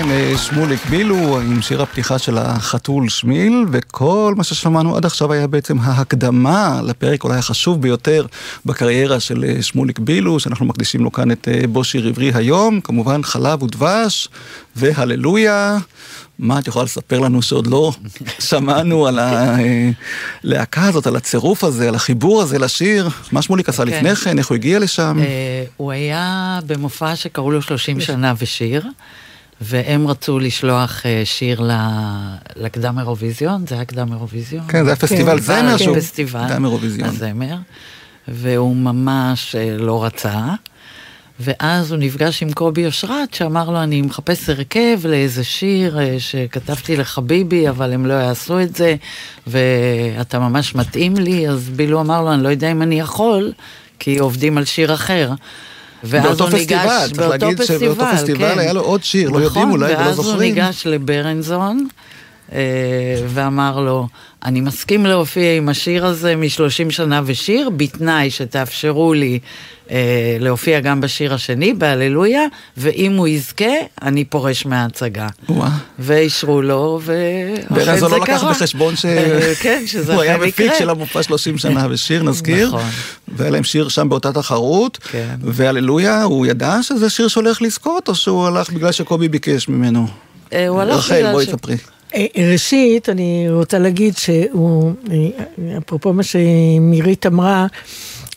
הכפיים, 0.05 0.33
אה, 0.33 0.39
שמוליק 0.39 0.87
בילו 0.87 1.41
עם 1.41 1.63
שיר 1.63 1.83
הפתיחה 1.83 2.19
של 2.19 2.39
החתול 2.39 3.09
שמיל, 3.09 3.65
וכל 3.73 4.35
מה 4.37 4.45
ששמענו 4.45 4.97
עד 4.97 5.05
עכשיו 5.05 5.33
היה 5.33 5.47
בעצם 5.47 5.79
ההקדמה 5.81 6.81
לפרק 6.85 7.25
אולי 7.25 7.39
החשוב 7.39 7.83
ביותר 7.83 8.27
בקריירה 8.67 9.21
של 9.21 9.45
אה, 9.45 9.63
שמוליק 9.63 9.99
בילו, 9.99 10.41
שאנחנו 10.41 10.67
מקדישים 10.67 11.05
לו 11.05 11.13
כאן 11.13 11.31
את 11.31 11.49
אה, 11.49 11.67
בו 11.67 11.85
שיר 11.85 12.09
עברי 12.09 12.31
היום, 12.35 12.81
כמובן 12.81 13.23
חלב 13.23 13.63
ודבש 13.63 14.29
והללויה. 14.77 15.79
מה 16.39 16.59
את 16.59 16.69
יכולה 16.69 16.85
לספר 16.85 17.19
לנו 17.19 17.43
שעוד 17.43 17.67
לא 17.67 17.93
שמענו 18.49 19.07
על 19.07 19.19
הלהקה 19.19 20.85
הזאת, 20.85 21.07
על 21.07 21.17
הצירוף 21.17 21.65
הזה, 21.65 21.89
על 21.89 21.95
החיבור 21.95 22.43
הזה 22.43 22.59
לשיר? 22.59 23.09
מה 23.33 23.43
שמוליק 23.43 23.69
עשה 23.69 23.85
כן. 23.85 23.89
לפני 23.89 24.17
כן, 24.17 24.39
איך 24.39 24.49
הוא 24.49 24.55
הגיע 24.55 24.79
לשם? 24.79 25.19
הוא 25.77 25.93
היה 25.93 26.59
במופע 26.67 27.17
שקראו 27.17 27.51
לו 27.51 27.63
30 27.63 28.01
שנה 28.01 28.35
ושיר, 28.39 28.83
והם 29.61 30.09
רצו 30.09 30.39
לשלוח 30.39 31.07
אה, 31.07 31.23
שיר 31.25 31.71
לקדם 32.57 32.99
אירוויזיון, 32.99 33.67
זה 33.67 33.75
היה 33.75 33.85
קדם 33.85 34.13
אירוויזיון? 34.13 34.65
כן, 34.69 34.85
זה 34.85 34.91
היה 34.91 34.97
פסטיבל 34.97 35.41
זמר 35.41 35.77
שהוא 35.77 35.97
פסטיבל 35.97 36.49
קדם 36.49 36.65
אירוויזיון. 36.65 37.09
הזמר, 37.09 37.57
והוא 38.29 38.77
ממש 38.77 39.55
אה, 39.55 39.77
לא 39.79 40.05
רצה. 40.05 40.41
ואז 41.41 41.93
הוא 41.93 41.99
נפגש 41.99 42.43
עם 42.43 42.53
קובי 42.53 42.87
אושרת, 42.87 43.35
שאמר 43.35 43.71
לו, 43.71 43.83
אני 43.83 44.03
מחפש 44.03 44.49
הרכב 44.49 44.99
לאיזה 45.05 45.45
שיר 45.45 45.99
אה, 45.99 46.17
שכתבתי 46.19 46.97
לחביבי, 46.97 47.69
אבל 47.69 47.93
הם 47.93 48.07
לא 48.07 48.15
יעשו 48.15 48.61
את 48.61 48.77
זה, 48.77 48.95
ואתה 49.47 50.39
ממש 50.39 50.75
מתאים 50.75 51.17
לי, 51.17 51.49
אז 51.49 51.69
בילו 51.69 52.01
אמר 52.01 52.23
לו, 52.23 52.33
אני 52.35 52.43
לא 52.43 52.49
יודע 52.49 52.73
אם 52.73 52.83
אני 52.83 53.01
יכול, 53.01 53.53
כי 53.99 54.19
עובדים 54.19 54.59
על 54.59 54.65
שיר 54.65 54.95
אחר. 54.95 55.31
ואז 56.05 56.25
באותו 56.25 56.45
הוא 56.45 56.51
פסטיבל, 56.59 56.83
ניגש, 56.83 57.13
צריך 57.13 57.29
להגיד 57.29 57.63
שבאותו 57.63 58.05
פסטיבל 58.13 58.55
כן. 58.55 58.59
היה 58.59 58.73
לו 58.73 58.81
עוד 58.81 59.05
שיר, 59.05 59.31
לא 59.31 59.39
יודעים 59.39 59.71
אולי 59.71 59.95
ולא 59.95 59.99
ואז 59.99 60.17
הוא 60.19 60.25
זוכרים. 60.25 60.55
ניגש 60.55 60.87
לברנזון, 60.87 61.87
אה, 62.53 62.59
ואמר 63.29 63.81
לו, 63.81 64.09
אני 64.45 64.61
מסכים 64.61 65.07
להופיע 65.07 65.57
עם 65.57 65.69
השיר 65.69 66.07
הזה 66.07 66.37
מ-30 66.37 66.49
שנה 66.91 67.21
ושיר, 67.25 67.71
בתנאי 67.77 68.31
שתאפשרו 68.31 69.15
לי 69.15 69.39
אה, 69.91 69.97
להופיע 70.41 70.81
גם 70.81 71.01
בשיר 71.01 71.35
השני, 71.35 71.75
בהללויה, 71.75 72.41
ואם 72.77 73.13
הוא 73.17 73.29
יזכה, 73.29 73.65
אני 74.03 74.25
פורש 74.25 74.67
מההצגה. 74.67 75.27
ואישרו 75.99 76.63
לו, 76.63 77.01
ואכן 77.05 77.97
זה 77.99 78.09
לא 78.09 78.19
לקח 78.21 78.41
קרה. 78.41 78.51
בחשבון 78.51 78.97
ש... 78.97 79.05
אה, 79.07 79.53
כן, 79.61 79.83
שזה 79.87 80.15
הוא 80.15 80.23
היה 80.23 80.39
מפיק. 80.39 80.73
של 80.79 80.91
המופע 80.91 81.23
30 81.23 81.59
שנה 81.59 81.87
ושיר, 81.91 82.23
נזכיר. 82.23 82.69
נכון. 82.69 82.83
והיה 83.29 83.51
להם 83.51 83.65
שיר 83.65 83.89
שם 83.89 84.09
באותה 84.09 84.33
תחרות. 84.33 84.99
כן. 85.11 85.35
והללויה, 85.41 86.23
הוא 86.23 86.47
ידע 86.47 86.79
שזה 86.83 87.11
שיר 87.11 87.29
שהולך 87.29 87.63
לזכות, 87.63 88.09
או 88.09 88.15
שהוא 88.15 88.47
הלך 88.47 88.71
בגלל 88.71 88.93
שקובי 88.93 89.29
ביקש 89.29 89.69
ממנו? 89.69 90.07
אה, 90.53 90.69
הוא 90.69 90.81
הלך 90.81 90.97
רחל, 90.97 91.17
בגלל 91.17 91.33
בואי 91.33 91.47
ש- 91.47 91.49
ספרי. 91.51 91.75
אה, 91.75 91.79
ראשית, 92.53 93.09
אני 93.09 93.47
רוצה 93.51 93.79
להגיד 93.79 94.17
שהוא, 94.17 94.93
אה, 95.11 95.79
אפרופו 95.79 96.13
מה 96.13 96.23
שמירית 96.23 97.27
אמרה, 97.27 97.67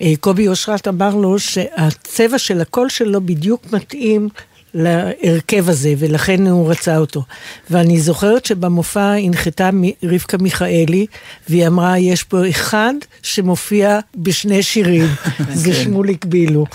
אה, 0.02 0.14
קובי 0.20 0.48
אושרת 0.48 0.88
אמר 0.88 1.16
לו 1.16 1.40
שהצבע 1.40 2.38
של 2.38 2.62
הקול 2.62 2.90
שלו 2.90 3.22
בדיוק 3.22 3.66
מתאים 3.74 4.30
להרכב 4.74 5.70
הזה, 5.70 5.94
ולכן 5.98 6.48
הוא 6.48 6.72
רצה 6.72 6.98
אותו. 6.98 7.24
ואני 7.70 8.00
זוכרת 8.00 8.46
שבמופע 8.46 9.12
הנחתה 9.14 9.70
רבקה 10.04 10.38
מיכאלי, 10.38 11.06
והיא 11.50 11.68
אמרה, 11.68 12.00
יש 12.00 12.24
פה 12.24 12.50
אחד 12.50 12.94
שמופיע 13.24 14.00
בשני 14.16 14.64
שירים, 14.64 15.08
זה 15.54 15.72
כן. 15.72 15.84
שמוליק 15.84 16.26
בילו. 16.26 16.66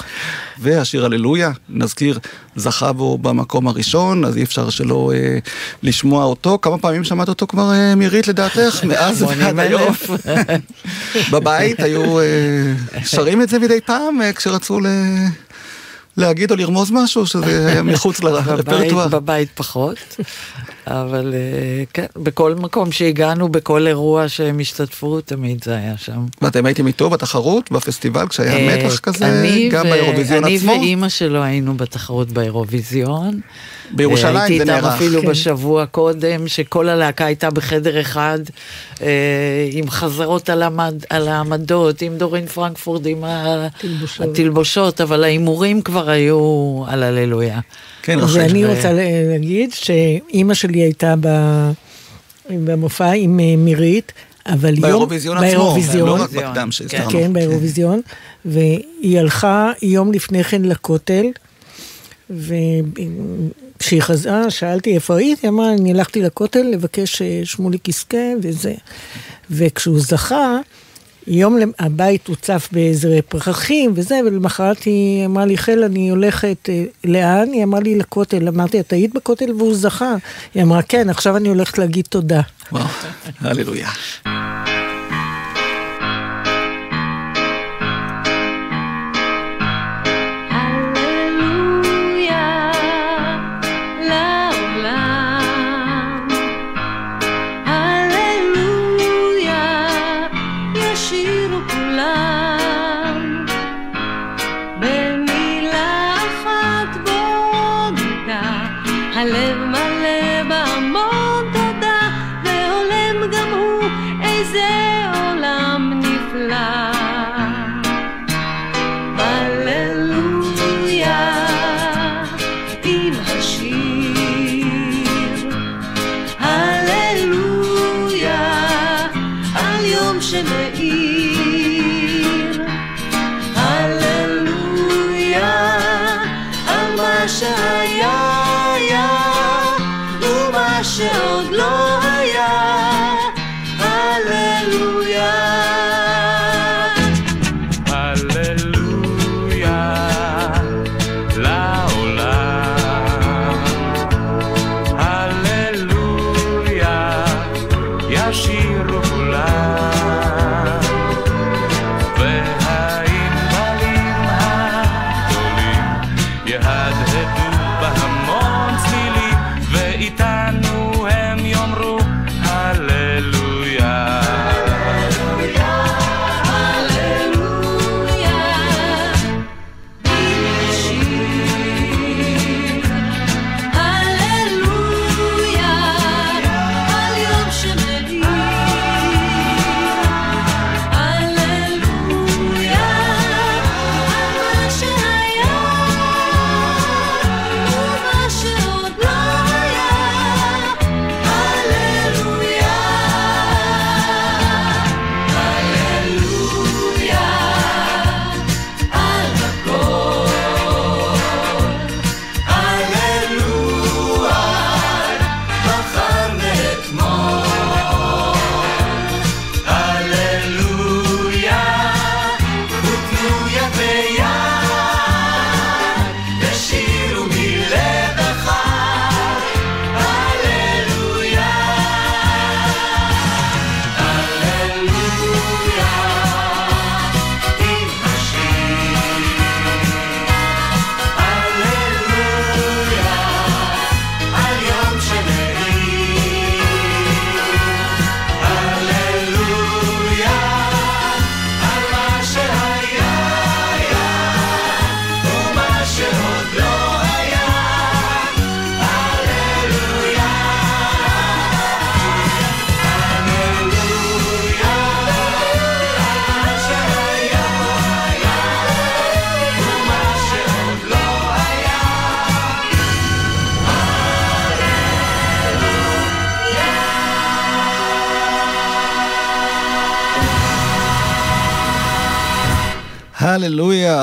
והשיר 0.59 1.05
הללויה, 1.05 1.51
נזכיר, 1.69 2.19
זכה 2.57 2.93
בו 2.93 3.19
במקום 3.19 3.69
הראשון, 3.69 4.25
אז 4.25 4.37
אי 4.37 4.43
אפשר 4.43 4.71
שלא 4.71 5.13
אה, 5.15 5.39
לשמוע 5.83 6.25
אותו. 6.25 6.59
כמה 6.63 6.79
פעמים 6.79 7.05
שמעת 7.05 7.29
אותו 7.29 7.47
כבר, 7.47 7.73
אה, 7.73 7.95
מירית, 7.95 8.29
לדעתך? 8.29 8.85
מאז 8.89 9.23
ועד 9.23 9.33
80,000. 9.33 9.59
היום. 9.59 9.95
בבית 11.33 11.81
היו 11.81 12.21
אה, 12.21 12.25
שרים 13.05 13.43
את 13.43 13.49
זה 13.49 13.59
מדי 13.59 13.81
פעם 13.81 14.23
אה, 14.23 14.33
כשרצו 14.33 14.81
ל... 14.81 14.87
להגיד 16.17 16.51
או 16.51 16.57
לרמוז 16.57 16.91
משהו, 16.91 17.27
שזה 17.27 17.69
היה 17.69 17.83
מחוץ 17.93 18.23
לרפרטואר. 18.23 19.09
בבית, 19.09 19.49
פחות, 19.55 20.17
אבל 20.87 21.35
אה, 21.35 21.85
כן, 21.93 22.07
בכל 22.17 22.55
מקום 22.55 22.93
שהגענו, 22.93 23.49
בכל 23.49 23.87
אירוע 23.87 24.29
שהם 24.29 24.61
השתתפו, 24.61 25.21
תמיד 25.21 25.65
זה 25.65 25.77
היה 25.77 25.97
שם. 25.97 26.27
ואתם 26.43 26.67
הייתם 26.67 26.87
איתו 26.87 27.11
בתחרות, 27.11 27.73
בפסטיבל, 27.73 28.29
כשהיה 28.29 28.53
אה, 28.53 28.77
מתח 28.77 28.99
כזה, 28.99 29.69
גם 29.71 29.83
באירוויזיון 29.83 30.45
עצמו? 30.45 30.73
אני 30.73 30.81
ואימא 30.81 31.09
שלו 31.09 31.43
היינו 31.43 31.77
בתחרות 31.77 32.33
באירוויזיון. 32.33 33.41
בירושלים 33.93 34.35
זה 34.37 34.43
הייתי 34.43 34.65
נערך. 34.65 34.85
איתם 34.85 34.95
אפילו 34.95 35.23
כן. 35.23 35.29
בשבוע 35.29 35.87
קודם, 35.87 36.49
שכל 36.49 36.89
הלהקה 36.89 37.25
הייתה 37.25 37.51
בחדר 37.51 38.01
אחד, 38.01 38.39
אה, 39.03 39.07
עם 39.71 39.91
חזרות 39.91 40.51
על, 40.51 40.63
המד, 40.63 41.05
על 41.11 41.29
העמדות, 41.29 42.03
עם 42.03 42.17
דורין 42.17 42.47
פרנקפורד, 42.47 43.07
עם 43.07 43.25
ה- 43.25 43.69
תלבושות. 43.79 44.27
התלבושות, 44.31 45.01
אבל 45.01 45.25
ההימורים 45.25 45.83
כבר 45.83 46.11
היו 46.11 46.39
על 46.89 47.03
הללויה. 47.03 47.61
כן, 48.03 48.19
רחל. 48.19 48.39
ואני 48.41 48.67
ו- 48.67 48.75
רוצה 48.77 48.89
להגיד 48.93 49.73
שאימא 49.73 50.55
שלי 50.55 50.79
הייתה 50.79 51.15
ב- 51.21 51.71
במופע 52.51 53.11
עם 53.13 53.41
אה, 53.41 53.57
מירית, 53.57 54.13
אבל 54.47 54.73
יום... 54.75 54.81
באירוויזיון 54.83 55.37
עצמו, 55.37 55.47
באירוויזיון, 55.49 56.09
לא 56.09 56.23
רק 56.23 56.31
בקדם 56.31 56.73
שהזכרנו. 56.73 57.11
כן, 57.11 57.33
באירוויזיון, 57.33 58.01
והיא 58.45 59.19
הלכה 59.19 59.71
יום 59.83 60.13
לפני 60.13 60.45
כן 60.45 60.63
לכותל, 60.63 61.25
וכשהיא 63.83 64.03
חזרה, 64.03 64.51
שאלתי 64.51 64.95
איפה 64.95 65.17
היית, 65.17 65.41
היא 65.43 65.49
אמרה, 65.49 65.73
אני 65.73 65.91
הלכתי 65.91 66.23
לכותל 66.23 66.63
לבקש 66.63 67.23
ששמוליק 67.23 67.89
יזכה 67.89 68.17
וזה. 68.43 68.75
וכשהוא 69.51 70.01
זכה, 70.01 70.57
יום 71.27 71.59
למ- 71.59 71.71
הבית 71.79 72.27
הוצף 72.29 72.69
באיזה 72.73 73.19
פרחים 73.29 73.93
וזה, 73.95 74.21
ולמחרת 74.27 74.83
היא 74.83 75.27
אמרה 75.27 75.45
לי, 75.47 75.59
חל, 75.59 75.85
אני 75.85 76.11
הולכת, 76.11 76.69
אה, 76.69 76.85
לאן? 77.05 77.53
היא 77.53 77.65
אמרה 77.65 77.81
לי, 77.81 77.99
לכותל. 77.99 78.49
אמרתי, 78.49 78.81
את 78.81 78.93
היית 78.93 79.15
בכותל 79.15 79.53
והוא 79.59 79.75
זכה. 79.75 80.15
היא 80.55 80.63
אמרה, 80.63 80.83
כן, 80.83 81.11
עכשיו 81.11 81.37
אני 81.37 81.49
הולכת 81.49 81.79
להגיד 81.79 82.05
תודה. 82.11 82.41
וואו. 82.73 82.85
הללויה 83.41 83.89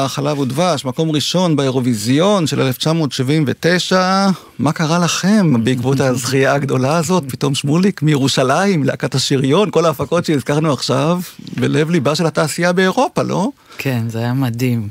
חלב 0.09 0.39
ודבש, 0.39 0.85
מקום 0.85 1.11
ראשון 1.11 1.55
באירוויזיון 1.55 2.47
של 2.47 2.61
1979. 2.61 4.27
מה 4.59 4.71
קרה 4.71 4.99
לכם 4.99 5.63
בעקבות 5.63 5.99
הזכייה 5.99 6.53
הגדולה 6.53 6.97
הזאת? 6.97 7.23
פתאום 7.27 7.55
שמוליק 7.55 8.01
מירושלים, 8.01 8.83
להקת 8.83 9.15
השריון, 9.15 9.71
כל 9.71 9.85
ההפקות 9.85 10.25
שהזכרנו 10.25 10.73
עכשיו, 10.73 11.19
בלב 11.57 11.89
ליבה 11.89 12.15
של 12.15 12.25
התעשייה 12.25 12.73
באירופה, 12.73 13.21
לא? 13.21 13.49
כן, 13.77 14.09
זה 14.09 14.19
היה 14.19 14.33
מדהים. 14.33 14.89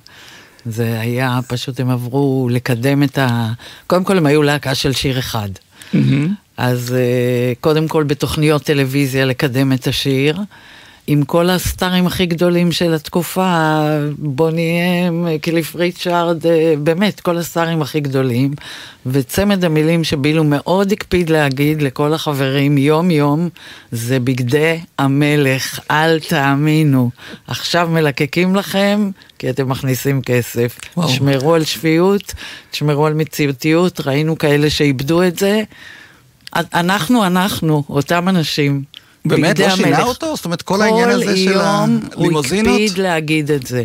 זה 0.66 1.00
היה, 1.00 1.40
פשוט 1.46 1.80
הם 1.80 1.90
עברו 1.90 2.48
לקדם 2.52 3.02
את 3.02 3.18
ה... 3.18 3.52
קודם 3.86 4.04
כל 4.04 4.18
הם 4.18 4.26
היו 4.26 4.42
להקה 4.42 4.74
של 4.74 4.92
שיר 4.92 5.18
אחד. 5.18 5.48
אז 6.56 6.94
אה, 6.94 7.52
קודם 7.60 7.88
כל 7.88 8.04
בתוכניות 8.04 8.62
טלוויזיה 8.62 9.24
לקדם 9.24 9.72
את 9.72 9.86
השיר. 9.86 10.38
עם 11.10 11.24
כל 11.24 11.50
הסטארים 11.50 12.06
הכי 12.06 12.26
גדולים 12.26 12.72
של 12.72 12.94
התקופה, 12.94 13.80
בוני 14.18 14.80
אם, 15.08 15.26
קליף 15.40 15.76
ריצ'ארד, 15.76 16.46
אה, 16.46 16.74
באמת, 16.78 17.20
כל 17.20 17.38
הסטארים 17.38 17.82
הכי 17.82 18.00
גדולים. 18.00 18.54
וצמד 19.06 19.64
המילים 19.64 20.04
שבילו 20.04 20.44
מאוד 20.44 20.92
הקפיד 20.92 21.30
להגיד 21.30 21.82
לכל 21.82 22.14
החברים 22.14 22.78
יום 22.78 23.10
יום, 23.10 23.48
זה 23.92 24.20
בגדי 24.20 24.80
המלך, 24.98 25.80
אל 25.90 26.20
תאמינו. 26.20 27.10
עכשיו 27.46 27.88
מלקקים 27.92 28.56
לכם, 28.56 29.10
כי 29.38 29.50
אתם 29.50 29.68
מכניסים 29.68 30.22
כסף. 30.22 30.78
וואו. 30.96 31.08
תשמרו 31.08 31.54
על 31.54 31.64
שפיות, 31.64 32.34
תשמרו 32.70 33.06
על 33.06 33.14
מציאותיות, 33.14 34.00
ראינו 34.00 34.38
כאלה 34.38 34.70
שאיבדו 34.70 35.22
את 35.22 35.38
זה. 35.38 35.62
אנחנו, 36.56 37.26
אנחנו, 37.26 37.84
אותם 37.88 38.28
אנשים. 38.28 38.82
באמת 39.24 39.58
לא 39.58 39.70
שינה 39.70 39.88
המלך. 39.88 40.06
אותו? 40.06 40.36
זאת 40.36 40.44
אומרת, 40.44 40.62
כל 40.62 40.82
העניין 40.82 41.08
הזה 41.08 41.36
של 41.36 41.52
כל 41.52 41.60
יום 41.60 42.00
הוא 42.14 42.24
הלימוזינות? 42.24 42.80
הקפיד 42.80 42.98
להגיד 42.98 43.50
את 43.50 43.66
זה. 43.66 43.84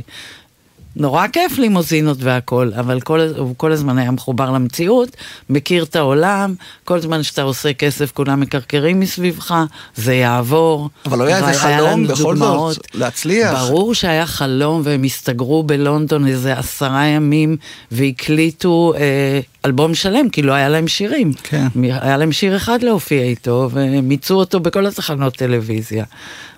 נורא 0.95 1.27
כיף 1.27 1.57
לימוזינות 1.57 2.17
והכל, 2.19 2.71
אבל 2.79 3.01
כל, 3.01 3.19
הוא 3.37 3.53
כל 3.57 3.71
הזמן 3.71 3.97
היה 3.97 4.11
מחובר 4.11 4.51
למציאות, 4.51 5.09
מכיר 5.49 5.83
את 5.83 5.95
העולם, 5.95 6.53
כל 6.83 6.99
זמן 6.99 7.23
שאתה 7.23 7.41
עושה 7.41 7.73
כסף 7.73 8.11
כולם 8.11 8.39
מקרקרים 8.39 8.99
מסביבך, 8.99 9.55
זה 9.95 10.13
יעבור. 10.13 10.89
אבל 11.05 11.17
לא 11.17 11.23
היה 11.23 11.37
איזה 11.37 11.59
חלום 11.59 12.07
בכל 12.07 12.37
זאת. 12.37 12.87
להצליח. 12.93 13.63
ברור 13.63 13.93
שהיה 13.93 14.25
חלום 14.25 14.81
והם 14.83 15.03
הסתגרו 15.03 15.63
בלונדון 15.63 16.27
איזה 16.27 16.53
עשרה 16.53 17.05
ימים 17.05 17.57
והקליטו 17.91 18.93
אה, 18.97 19.39
אלבום 19.65 19.95
שלם, 19.95 20.29
כי 20.29 20.41
לא 20.41 20.53
היה 20.53 20.69
להם 20.69 20.87
שירים. 20.87 21.33
כן. 21.43 21.67
היה 21.83 22.17
להם 22.17 22.31
שיר 22.31 22.55
אחד 22.57 22.83
להופיע 22.83 23.23
איתו, 23.23 23.69
ומיצו 23.73 24.35
אותו 24.35 24.59
בכל 24.59 24.85
התחנות 24.85 25.35
טלוויזיה. 25.35 26.05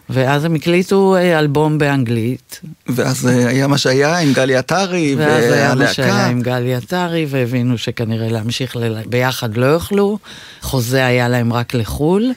ואז 0.09 0.45
הם 0.45 0.55
הקליטו 0.55 1.15
אה, 1.15 1.39
אלבום 1.39 1.77
באנגלית, 1.77 2.61
ואז 2.87 3.27
אה, 3.27 3.47
היה 3.47 3.67
מה 3.67 3.77
שהיה 3.77 4.17
עם 4.17 4.33
גלי 4.33 4.55
עטרי 4.55 5.15
ואז 5.15 5.43
היה 5.43 5.75
מה 5.75 5.87
שהיה 5.87 6.13
והלהקה. 6.13 6.29
עם 6.29 6.41
גלי 6.41 6.75
עטרי, 6.75 7.25
והבינו 7.29 7.77
שכנראה 7.77 8.29
להמשיך 8.29 8.75
ל... 8.75 9.01
ביחד 9.05 9.57
לא 9.57 9.65
יוכלו. 9.65 10.19
חוזה 10.61 11.05
היה 11.05 11.29
להם 11.29 11.53
רק 11.53 11.73
לחו"ל. 11.73 12.31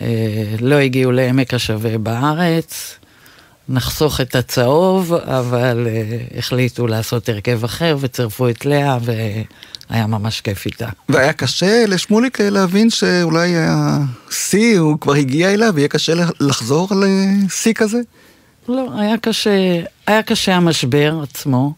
אה, 0.00 0.06
לא 0.60 0.76
הגיעו 0.76 1.12
לעמק 1.12 1.54
השווה 1.54 1.98
בארץ. 1.98 2.98
נחסוך 3.68 4.20
את 4.20 4.34
הצהוב, 4.34 5.14
אבל 5.14 5.86
אה, 5.90 6.38
החליטו 6.38 6.86
לעשות 6.86 7.28
הרכב 7.28 7.64
אחר 7.64 7.96
וצירפו 8.00 8.48
את 8.48 8.66
לאה, 8.66 8.98
והיה 9.90 10.06
ממש 10.06 10.40
כיף 10.40 10.66
איתה. 10.66 10.88
והיה 11.08 11.32
קשה 11.32 11.84
לשמוליק 11.86 12.40
להבין 12.40 12.90
שאולי 12.90 13.54
השיא 13.56 14.78
הוא 14.78 15.00
כבר 15.00 15.14
הגיע 15.14 15.54
אליו 15.54 15.72
ויהיה 15.74 15.88
קשה 15.88 16.12
לחזור 16.40 16.88
לשיא 16.96 17.72
כזה? 17.72 17.98
לא, 18.68 18.88
היה 18.98 19.18
קשה, 19.18 19.82
היה 20.06 20.22
קשה 20.22 20.54
המשבר 20.54 21.20
עצמו, 21.22 21.72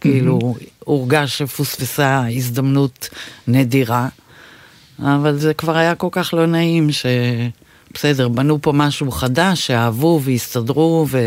כאילו 0.00 0.54
הורגש 0.78 1.38
שפוספסה 1.38 2.24
הזדמנות 2.36 3.08
נדירה, 3.48 4.08
אבל 5.02 5.38
זה 5.38 5.54
כבר 5.54 5.76
היה 5.76 5.94
כל 5.94 6.08
כך 6.10 6.34
לא 6.34 6.46
נעים 6.46 6.92
ש... 6.92 7.06
בסדר, 7.94 8.28
בנו 8.28 8.62
פה 8.62 8.72
משהו 8.72 9.10
חדש 9.10 9.66
שאהבו 9.66 10.20
והסתדרו 10.24 11.06
ו... 11.10 11.18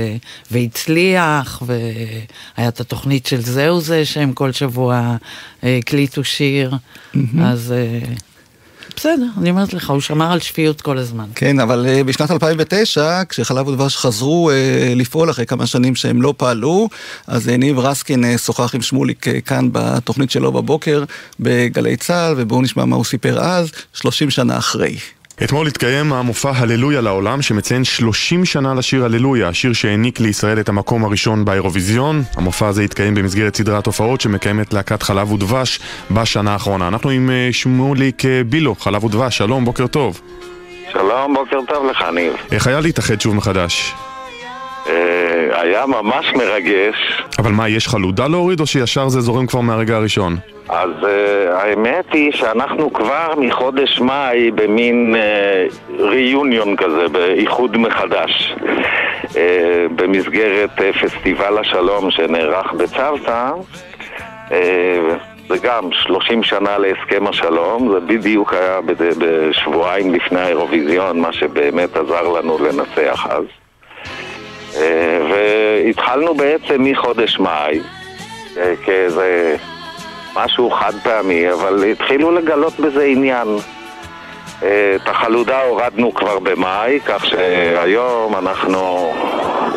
והצליח, 0.51 1.63
והיה 1.65 2.69
את 2.69 2.79
התוכנית 2.79 3.25
של 3.25 3.41
זהו 3.41 3.81
זה 3.81 4.05
שהם 4.05 4.33
כל 4.33 4.51
שבוע 4.51 5.15
אה, 5.63 5.77
הקליטו 5.77 6.23
שיר, 6.23 6.75
אז 7.41 7.71
אה, 7.71 8.13
בסדר, 8.97 9.25
אני 9.37 9.49
אומרת 9.49 9.73
לך, 9.73 9.89
הוא 9.89 10.01
שמר 10.01 10.31
על 10.31 10.39
שפיות 10.39 10.81
כל 10.81 10.97
הזמן. 10.97 11.25
כן, 11.35 11.59
אבל 11.59 11.85
אה, 11.89 12.03
בשנת 12.03 12.31
2009, 12.31 13.23
כשחלב 13.29 13.67
ודבש 13.67 13.97
חזרו 13.97 14.49
אה, 14.49 14.93
לפעול 14.95 15.29
אחרי 15.29 15.45
כמה 15.45 15.65
שנים 15.65 15.95
שהם 15.95 16.21
לא 16.21 16.33
פעלו, 16.37 16.89
אז 17.27 17.49
אה, 17.49 17.57
ניב 17.57 17.79
רסקין 17.79 18.25
אה, 18.25 18.37
שוחח 18.37 18.75
עם 18.75 18.81
שמוליק 18.81 19.27
אה, 19.27 19.41
כאן 19.41 19.69
בתוכנית 19.71 20.31
שלו 20.31 20.51
בבוקר 20.51 21.03
בגלי 21.39 21.97
צה"ל, 21.97 22.33
ובואו 22.37 22.61
נשמע 22.61 22.85
מה 22.85 22.95
הוא 22.95 23.05
סיפר 23.05 23.39
אז, 23.39 23.71
30 23.93 24.29
שנה 24.29 24.57
אחרי. 24.57 24.97
אתמול 25.43 25.67
התקיים 25.67 26.13
המופע 26.13 26.51
הללויה 26.55 27.01
לעולם 27.01 27.41
שמציין 27.41 27.83
30 27.83 28.45
שנה 28.45 28.73
לשיר 28.73 29.05
הללויה, 29.05 29.47
השיר 29.47 29.73
שהעניק 29.73 30.19
לישראל 30.19 30.59
את 30.59 30.69
המקום 30.69 31.05
הראשון 31.05 31.45
באירוויזיון. 31.45 32.23
המופע 32.35 32.67
הזה 32.67 32.81
התקיים 32.81 33.15
במסגרת 33.15 33.55
סדרת 33.55 33.85
הופעות 33.85 34.21
שמקיימת 34.21 34.73
להקת 34.73 35.03
חלב 35.03 35.31
ודבש 35.31 35.79
בשנה 36.11 36.53
האחרונה. 36.53 36.87
אנחנו 36.87 37.09
עם 37.09 37.29
אה, 37.29 37.49
שמוליק 37.51 38.25
אה, 38.25 38.41
בילו, 38.43 38.75
חלב 38.75 39.03
ודבש, 39.03 39.37
שלום, 39.37 39.65
בוקר 39.65 39.87
טוב. 39.87 40.21
שלום, 40.91 41.33
בוקר 41.33 41.59
טוב 41.67 41.85
לך, 41.85 42.01
ניב. 42.13 42.33
איך 42.51 42.67
היה 42.67 42.79
להתאחד 42.79 43.21
שוב 43.21 43.35
מחדש? 43.35 43.93
אה, 44.89 45.61
היה 45.61 45.85
ממש 45.85 46.33
מרגש. 46.35 47.23
אבל 47.39 47.51
מה, 47.51 47.69
יש 47.69 47.87
חלודה 47.87 48.27
להוריד 48.27 48.59
או 48.59 48.65
שישר 48.65 49.09
זה 49.09 49.21
זורם 49.21 49.47
כבר 49.47 49.61
מהרגע 49.61 49.95
הראשון? 49.95 50.35
אז 50.69 50.89
אה, 51.03 51.61
האמת 51.61 52.05
היא 52.13 52.31
שאנחנו 52.31 52.93
כבר 52.93 53.33
מחודש 53.37 53.99
מאי 53.99 54.51
במין 54.51 55.15
ריוניון 55.99 56.75
כזה, 56.75 57.07
באיחוד 57.11 57.77
מחדש. 57.77 58.53
אה, 59.35 59.85
במסגרת 59.95 60.81
אה, 60.81 60.93
פסטיבל 60.93 61.57
השלום 61.57 62.11
שנערך 62.11 62.73
בצוותא. 62.73 63.51
אה, 64.51 65.15
זה 65.49 65.55
גם 65.63 65.89
30 65.91 66.43
שנה 66.43 66.77
להסכם 66.77 67.27
השלום, 67.27 67.91
זה 67.93 67.99
בדיוק 67.99 68.53
היה 68.53 68.79
בשבועיים 69.17 70.13
לפני 70.13 70.39
האירוויזיון, 70.39 71.19
מה 71.19 71.33
שבאמת 71.33 71.97
עזר 71.97 72.27
לנו 72.27 72.57
לנצח 72.59 73.27
אז. 73.29 73.43
אה, 74.77 75.19
והתחלנו 75.29 76.35
בעצם 76.35 76.83
מחודש 76.83 77.39
מאי, 77.39 77.79
אה, 78.57 78.73
כאיזה 78.85 79.55
משהו 80.35 80.71
חד 80.71 80.93
פעמי, 81.03 81.53
אבל 81.53 81.83
התחילו 81.91 82.31
לגלות 82.31 82.79
בזה 82.79 83.03
עניין. 83.03 83.47
אה, 84.63 84.95
את 84.95 85.07
החלודה 85.07 85.61
הורדנו 85.61 86.13
כבר 86.13 86.39
במאי, 86.39 86.99
כך 87.05 87.25
שהיום 87.25 88.35
אנחנו 88.35 89.13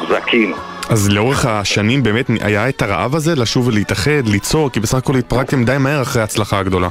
זכים. 0.09 0.55
אז 0.91 1.11
לאורך 1.11 1.47
השנים 1.47 2.03
באמת 2.03 2.27
היה 2.41 2.69
את 2.69 2.83
הרעב 2.83 3.15
הזה 3.15 3.35
לשוב 3.37 3.67
ולהתאחד, 3.67 4.27
ליצור, 4.27 4.71
כי 4.71 4.81
בסך 4.81 4.99
הכל 4.99 5.17
התפרקתם 5.17 5.65
די 5.65 5.77
מהר 5.79 6.03
אחרי 6.03 6.21
ההצלחה 6.23 6.59
הגדולה. 6.59 6.89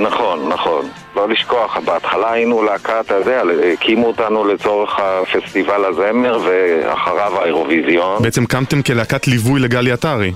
נכון, 0.00 0.48
נכון. 0.48 0.88
לא 1.18 1.28
לשכוח, 1.28 1.76
בהתחלה 1.84 2.32
היינו 2.32 2.62
להקה, 2.62 3.00
אתה 3.00 3.14
יודע, 3.14 3.42
הקימו 3.72 4.06
אותנו 4.06 4.44
לצורך 4.44 4.90
הפסטיבל 4.98 5.84
הזמר 5.84 6.38
ואחריו 6.44 7.32
האירוויזיון. 7.42 8.22
בעצם 8.22 8.46
קמתם 8.46 8.82
כלהקת 8.82 9.28
ליווי 9.28 9.60
לגלי 9.60 9.92
עטרי. 9.92 10.32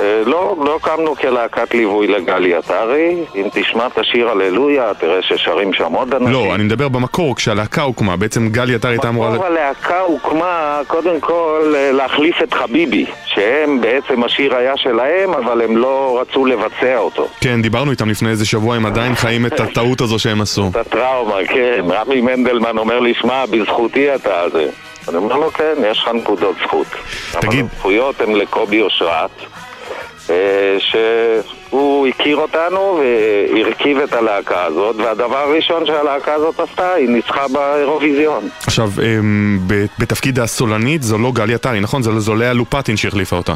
אה, 0.00 0.22
לא, 0.26 0.56
לא 0.64 0.78
קמנו 0.82 1.16
כלהקת 1.16 1.74
ליווי 1.74 2.06
לגלי 2.06 2.54
עטרי. 2.54 3.24
אם 3.34 3.48
תשמע 3.52 3.86
את 3.86 3.98
השיר 3.98 4.28
הללויה, 4.28 4.94
תראה 4.94 5.22
ששרים 5.22 5.72
שם 5.72 5.92
עוד 5.92 6.14
אנשים. 6.14 6.32
לא, 6.32 6.54
אני 6.54 6.62
מדבר 6.64 6.88
במקור, 6.88 7.36
כשהלהקה 7.36 7.82
הוקמה, 7.82 8.16
בעצם 8.16 8.48
גלי 8.48 8.74
עטרי 8.74 8.90
הייתה 8.92 9.08
אמורה... 9.08 9.28
רוב 9.36 9.42
הלהקה 9.44 10.00
הוקמה 10.00 10.80
קודם 10.86 11.20
כל 11.20 11.72
אה, 11.76 11.92
להחליף 11.92 12.42
את 12.42 12.54
חביבי, 12.54 13.06
שהם 13.26 13.80
בעצם 13.80 14.24
השיר 14.24 14.54
היה 14.56 14.76
שלהם, 14.76 15.30
אבל 15.34 15.62
הם 15.62 15.76
לא 15.76 16.18
רצו 16.20 16.46
לבצע 16.46 16.96
אותו. 16.98 17.28
כן, 17.40 17.62
דיברנו 17.62 17.90
איתם 17.90 18.10
לפני 18.10 18.30
איזה 18.30 18.46
שבוע, 18.46 18.76
הם 18.76 18.86
עדיין 18.86 19.14
חיים 19.14 19.46
את 19.46 19.60
הטעות 19.60 20.00
הזו 20.00 20.18
שהם 20.18 20.40
עשו. 20.40 20.68
את 20.70 20.76
הטראומה, 20.76 21.34
כן. 21.48 21.84
רמי 21.90 22.20
מנדלמן 22.20 22.78
אומר 22.78 23.00
לי, 23.00 23.14
שמע, 23.14 23.44
בזכותי 23.46 24.14
אתה 24.14 24.42
זה. 24.52 24.68
אני 25.08 25.16
אומר 25.16 25.36
לו, 25.36 25.50
כן, 25.50 25.74
יש 25.90 25.98
לך 25.98 26.08
נקודות 26.14 26.56
זכות. 26.64 26.86
תגיד- 27.40 27.60
אבל 27.64 27.68
הזכויות 27.76 28.20
הן 28.20 28.32
לקובי 28.32 28.82
אושרת, 28.82 29.30
שהוא 30.78 32.06
הכיר 32.06 32.36
אותנו 32.36 33.00
והרכיב 33.52 33.98
את 33.98 34.12
הלהקה 34.12 34.64
הזאת, 34.64 34.96
והדבר 34.96 35.36
הראשון 35.38 35.86
שהלהקה 35.86 36.34
הזאת 36.34 36.60
עשתה, 36.60 36.92
היא 36.92 37.08
ניצחה 37.08 37.48
באירוויזיון. 37.48 38.48
עכשיו, 38.66 38.88
ב- 39.66 39.86
בתפקיד 39.98 40.38
הסולנית 40.38 41.02
זו 41.02 41.18
לא 41.18 41.32
גלי 41.32 41.54
עטרי, 41.54 41.80
נכון? 41.80 42.02
זו 42.02 42.20
זו 42.20 42.34
לאה 42.34 42.52
לופטין 42.52 42.96
שהחליפה 42.96 43.36
אותה. 43.36 43.54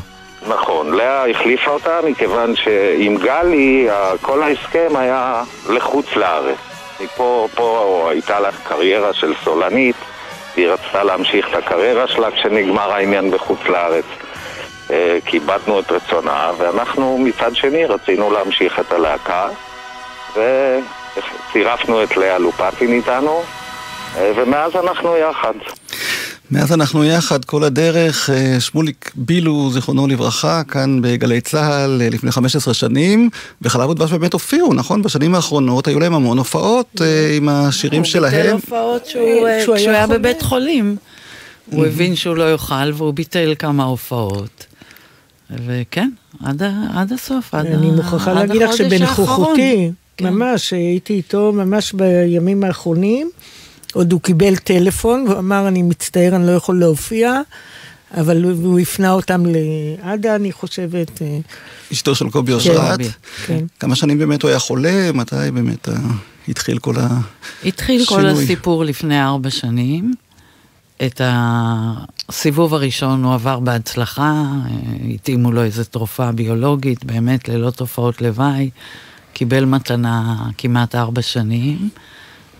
נכון, 0.49 0.93
לאה 0.93 1.31
החליפה 1.31 1.71
אותה 1.71 1.99
מכיוון 2.09 2.57
שעם 2.57 3.17
גלי 3.17 3.89
כל 4.21 4.43
ההסכם 4.43 4.89
היה 4.97 5.43
לחוץ 5.71 6.07
לארץ. 6.17 6.57
מפה 7.05 7.49
פה 7.55 8.09
הייתה 8.11 8.41
לה 8.41 8.49
קריירה 8.69 9.13
של 9.13 9.33
סולנית, 9.45 9.97
והיא 10.55 10.69
רצתה 10.69 11.05
להמשיך 11.05 11.49
את 11.51 11.55
הקריירה 11.55 12.09
שלה 12.09 12.31
כשנגמר 12.31 12.93
העניין 12.93 13.31
בחוץ 13.31 13.59
לארץ. 13.69 14.05
אה, 14.93 15.19
כיבדנו 15.25 15.81
את 15.81 15.93
רצונה, 15.93 16.51
ואנחנו 16.59 17.19
מצד 17.19 17.57
שני 17.57 17.85
רצינו 17.85 18.31
להמשיך 18.31 18.81
את 18.81 18.93
הלהקה, 18.93 19.49
וצירפנו 20.31 22.03
את 22.03 22.17
לאה 22.17 22.39
לופטין 22.39 22.93
איתנו, 22.93 23.43
אה, 24.17 24.33
ומאז 24.37 24.73
אנחנו 24.85 25.17
יחד. 25.17 25.55
מאז 26.51 26.73
אנחנו 26.73 27.05
יחד 27.05 27.45
כל 27.45 27.65
הדרך, 27.65 28.31
אה, 28.31 28.61
שמוליק 28.61 29.13
בילו, 29.15 29.71
זיכרונו 29.71 30.07
לברכה, 30.07 30.63
כאן 30.69 31.03
בגלי 31.03 31.41
צה"ל 31.41 32.03
לפני 32.11 32.33
15 32.33 32.75
שנים, 32.75 33.31
וחלב 33.63 33.91
ודבש 33.91 34.11
באמת 34.11 34.33
הופיעו, 34.33 34.75
נכון? 34.75 35.03
בשנים 35.03 35.35
האחרונות 35.35 35.89
היו 35.89 36.01
להם 36.01 36.15
המון 36.15 36.39
הופעות 36.39 37.01
עם 37.37 37.49
השירים 37.49 38.03
הוא 38.03 38.07
ביטל 38.07 38.13
שלהם. 38.13 38.53
הופעות 38.53 39.07
שהוא 39.07 39.49
כשהוא 39.63 39.77
היה. 39.77 40.07
בבית 40.07 40.43
חולים. 40.43 40.97
הוא 41.71 41.87
הבין 41.87 42.17
שהוא 42.17 42.37
לא 42.37 42.43
יוכל 42.43 42.93
והוא 42.95 43.15
ביטל 43.15 43.55
כמה 43.59 43.85
הופעות. 43.85 44.67
וכן, 45.67 46.11
עד 46.45 46.63
עד 46.95 47.13
הסוף, 47.13 47.55
עד 47.55 47.67
ה- 47.67 47.69
אני 47.75 47.91
מוכרחה 47.91 48.33
להגיד 48.33 48.63
לך 48.63 48.69
החודש 48.71 48.79
שבנוכחותי, 48.93 49.91
האחרון. 50.21 50.35
ממש, 50.43 50.73
הייתי 50.73 51.13
איתו 51.13 51.53
ממש 51.53 51.93
בימים 51.93 52.65
האחרונים, 52.65 53.31
עוד 53.93 54.13
הוא 54.13 54.21
קיבל 54.21 54.57
טלפון, 54.57 55.25
והוא 55.29 55.39
אמר, 55.39 55.69
אני 55.69 55.83
מצטער, 55.83 56.37
אני 56.37 56.47
לא 56.47 56.53
יכול 56.53 56.81
להופיע, 56.81 57.41
אבל 58.17 58.45
הוא- 58.45 58.53
הוא 58.65 58.81
הפנה 58.81 59.13
אותם 59.13 59.43
לעדה, 59.47 60.37
אני 60.37 60.53
חושבת. 60.53 61.23
אה, 61.23 61.39
אשתו 61.93 62.15
של 62.15 62.31
קובי 62.31 62.53
כן, 62.53 62.57
אושרת. 62.59 62.99
כן. 63.47 63.65
כמה 63.81 63.97
שנים 63.97 64.19
באמת 64.19 64.43
הוא 64.43 64.49
היה 64.49 64.59
חולה, 64.59 65.13
מתי 65.15 65.37
באמת 65.55 65.89
אה, 65.89 65.95
התחיל 66.49 66.79
כל 66.79 66.95
ה... 66.99 67.09
התחיל 67.65 68.05
כל. 68.07 68.27
הסיפור 68.27 68.85
לפני 68.85 69.23
ארבע 69.23 69.51
שנים. 69.51 70.15
את 71.07 71.21
הסיבוב 71.25 72.75
הראשון 72.75 73.25
הוא 73.25 73.35
עבר 73.35 73.61
בהצלחה, 73.61 74.45
התאימו 75.15 75.53
לו 75.53 75.63
איזו 75.63 75.85
תרופה 75.85 76.33
ביולוגית, 76.33 77.05
באמת 77.05 77.49
ללא 77.49 77.71
תופעות 77.71 78.23
לוואי, 78.23 78.71
קיבל 79.33 79.65
מתנה 79.65 80.47
כמעט 80.59 80.95
ארבע 80.95 81.23
שנים, 81.23 81.91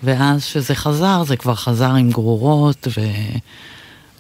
ואז 0.03 0.45
שזה 0.45 0.75
חזר, 0.75 1.23
זה 1.25 1.37
כבר 1.37 1.55
חזר 1.55 1.95
עם 1.95 2.11
גרורות, 2.11 2.89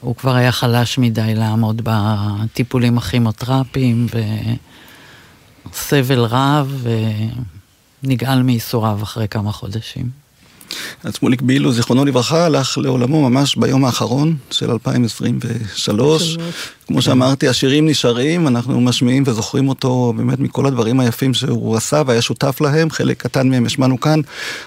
והוא 0.01 0.17
כבר 0.17 0.35
היה 0.35 0.53
חלש 0.53 0.99
מדי 0.99 1.35
לעמוד 1.35 1.83
בטיפולים 1.85 2.99
הכימותרפיים, 2.99 4.07
וסבל 5.73 6.21
רב, 6.21 6.87
ונגאל 8.03 8.43
מייסוריו 8.43 8.99
אחרי 9.03 9.29
כמה 9.29 9.53
חודשים. 9.53 10.20
אז 11.05 11.15
שמוליק 11.15 11.43
בילו, 11.43 11.73
זיכרונו 11.73 12.05
לברכה, 12.05 12.45
הלך 12.47 12.79
לעולמו 12.79 13.31
ממש 13.31 13.57
ביום 13.57 13.85
האחרון 13.85 14.37
של 14.51 14.71
2023. 14.71 16.37
כמו 16.93 17.03
שאמרתי, 17.03 17.49
השירים 17.49 17.89
נשארים, 17.89 18.49
אנחנו 18.49 18.81
משמיעים 18.81 19.23
וזוכרים 19.27 19.69
אותו 19.69 20.13
באמת 20.17 20.41
מכל 20.41 20.67
הדברים 20.67 21.01
היפים 21.01 21.35
שהוא 21.35 21.77
עשה 21.77 22.03
והיה 22.07 22.23
שותף 22.23 22.61
להם, 22.61 22.91
חלק 22.91 23.23
קטן 23.23 23.49
מהם 23.49 23.67
השמענו 23.67 24.01
כאן 24.01 24.21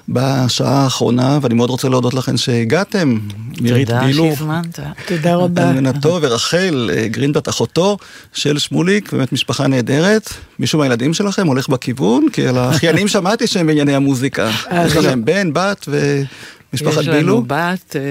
בשעה 0.10 0.84
האחרונה, 0.84 1.40
ואני 1.42 1.54
מאוד 1.54 1.70
רוצה 1.70 1.90
להודות 1.90 2.14
לכם 2.14 2.38
שהגעתם. 2.38 3.20
מירית 3.62 3.88
תודה 3.88 4.04
בילו, 4.06 4.26
שהזמנת. 4.30 4.80
תודה 5.06 5.36
רבה. 5.36 5.70
אלמנתו 5.70 6.20
ורחל 6.22 6.90
אה, 6.94 7.08
גרינבט, 7.08 7.50
אחותו 7.50 7.98
של 8.34 8.60
שמוליק, 8.60 9.14
באמת 9.14 9.32
משפחה 9.32 9.68
נהדרת. 9.68 10.30
מישהו 10.60 10.80
מהילדים 10.80 11.14
שלכם 11.14 11.48
הולך 11.48 11.70
בכיוון? 11.70 12.28
כי 12.34 12.48
על 12.48 12.58
האחיינים 12.58 13.08
שמעתי 13.18 13.48
שהם 13.48 13.68
בענייני 13.68 13.96
המוזיקה. 13.96 14.52
יש 14.86 14.96
לכם 14.96 15.26
בן, 15.26 15.54
בת 15.54 15.88
ומשפחת 15.88 17.02
יש 17.02 17.08
בילו? 17.10 17.20
לנו 17.22 17.44
בת, 17.48 17.96
אה, 17.96 18.02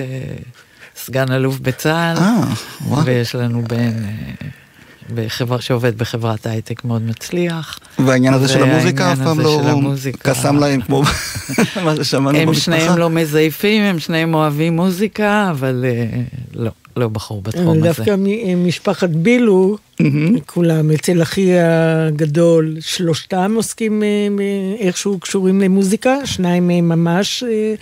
סגן 1.04 1.32
אלוף 1.32 1.58
בצה"ל, 1.58 2.16
אה, 2.16 2.44
וואו. 2.88 3.04
ויש 3.04 3.34
לנו 3.34 3.62
בן 3.68 3.76
אה, 4.04 4.48
בחבר, 5.14 5.60
שעובד 5.60 5.98
בחברת 5.98 6.46
הייטק 6.46 6.84
מאוד 6.84 7.02
מצליח. 7.02 7.78
והעניין 7.98 8.34
הזה 8.34 8.48
של 8.48 8.62
המוזיקה 8.62 9.12
אף 9.12 9.18
פעם 9.18 9.40
לא 9.40 9.58
של 9.62 9.68
המוזיקה- 9.68 10.30
קסם 10.30 10.56
להם 10.58 10.80
כמו 10.80 11.02
מה 11.84 11.96
ששמענו 11.96 12.38
הם 12.38 12.46
במשפחה. 12.46 12.64
שניהם 12.64 12.98
לא 12.98 13.10
מזייפים, 13.10 13.82
הם 13.82 13.98
שניהם 13.98 14.34
אוהבים 14.34 14.76
מוזיקה, 14.76 15.48
אבל 15.50 15.84
אה, 15.88 16.06
לא, 16.54 16.70
לא 16.96 17.08
בחור 17.08 17.42
בתחום 17.42 17.68
הזה. 17.70 17.80
דווקא 17.80 18.14
משפחת 18.56 19.08
בילו, 19.08 19.76
כולם, 20.46 20.90
אצל 20.90 21.22
אחי 21.22 21.50
הגדול, 21.58 22.76
שלושתם 22.80 23.52
עוסקים 23.56 24.02
אה, 24.02 24.06
איכשהו 24.86 25.18
קשורים 25.18 25.60
למוזיקה, 25.60 26.16
שניים 26.24 26.68
מהם 26.68 26.88
ממש, 26.88 27.42
אה, 27.42 27.74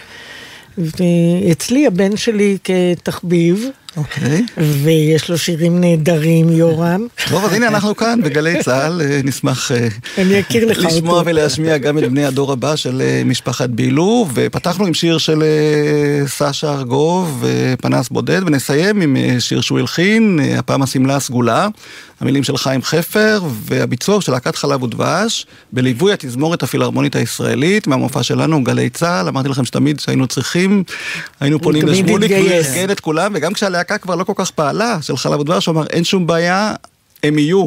ואצלי 0.79 1.87
הבן 1.87 2.17
שלי 2.17 2.59
כתחביב, 2.65 3.69
אוקיי. 3.97 4.47
ויש 4.57 5.31
לו 5.31 5.39
שירים 5.39 5.81
נהדרים, 5.81 6.51
יורם. 6.51 7.07
טוב, 7.29 7.45
אז 7.45 7.53
הנה 7.53 7.69
אנחנו 7.69 7.97
כאן 7.97 8.21
בגלי 8.23 8.63
צה"ל, 8.63 9.01
אה, 9.01 9.21
נשמח 9.25 9.73
אה, 9.73 9.89
לשמוע. 10.19 11.23
ולהשמיע 11.27 11.79
גם 11.79 11.99
את 11.99 12.03
בני 12.03 12.25
הדור 12.25 12.53
הבא 12.53 12.77
של 12.77 13.01
אה, 13.01 13.23
משפחת 13.25 13.71
בילו, 13.71 14.27
ופתחנו 14.35 14.87
עם 14.87 14.95
שיר 14.95 15.19
של 15.19 15.43
סשה 16.27 16.73
ארגוב, 16.73 17.45
אה, 17.47 17.75
פנס 17.81 18.09
בודד, 18.09 18.41
ונסיים 18.47 19.01
עם 19.01 19.17
שיר 19.39 19.61
שהוא 19.61 19.79
הלחין, 19.79 20.41
הפעם 20.59 20.83
השמלה 20.83 21.17
הסגולה, 21.17 21.69
המילים 22.21 22.45
של 22.45 22.57
חיים 22.57 22.83
חפר, 22.83 23.43
והביצוע 23.65 24.21
של 24.21 24.33
להקת 24.33 24.57
חלב 24.57 24.83
ודבש, 24.83 25.47
בליווי 25.73 26.13
התזמורת 26.13 26.63
הפילהרמונית 26.63 27.17
הישראלית, 27.17 27.87
מהמופע 27.87 28.23
שלנו, 28.23 28.65
גלי 28.65 28.91
צה"ל, 28.91 29.29
אמרתי 29.29 29.49
לכם 29.49 29.65
שתמיד 29.65 29.99
כשהיינו 29.99 30.27
צריכים, 30.27 30.85
היינו 31.41 31.61
פונים 31.61 31.89
לשמוליק, 31.89 32.31
התגייס. 32.31 32.67
ארגן 32.67 32.91
את 32.91 33.01
כולם, 33.01 33.33
וגם 33.35 33.55
כשהלהקה 33.81 33.99
כבר 33.99 34.15
לא 34.15 34.25
כל 34.25 34.33
כך 34.37 34.51
פעלה, 34.51 35.03
של 35.03 35.17
חלב 35.17 35.41
ודבש, 35.41 35.67
הוא 35.67 35.73
אמר, 35.73 35.87
אין 35.87 36.05
שום 36.05 36.27
בעיה. 36.27 36.75
הם 37.23 37.39
יהיו. 37.39 37.67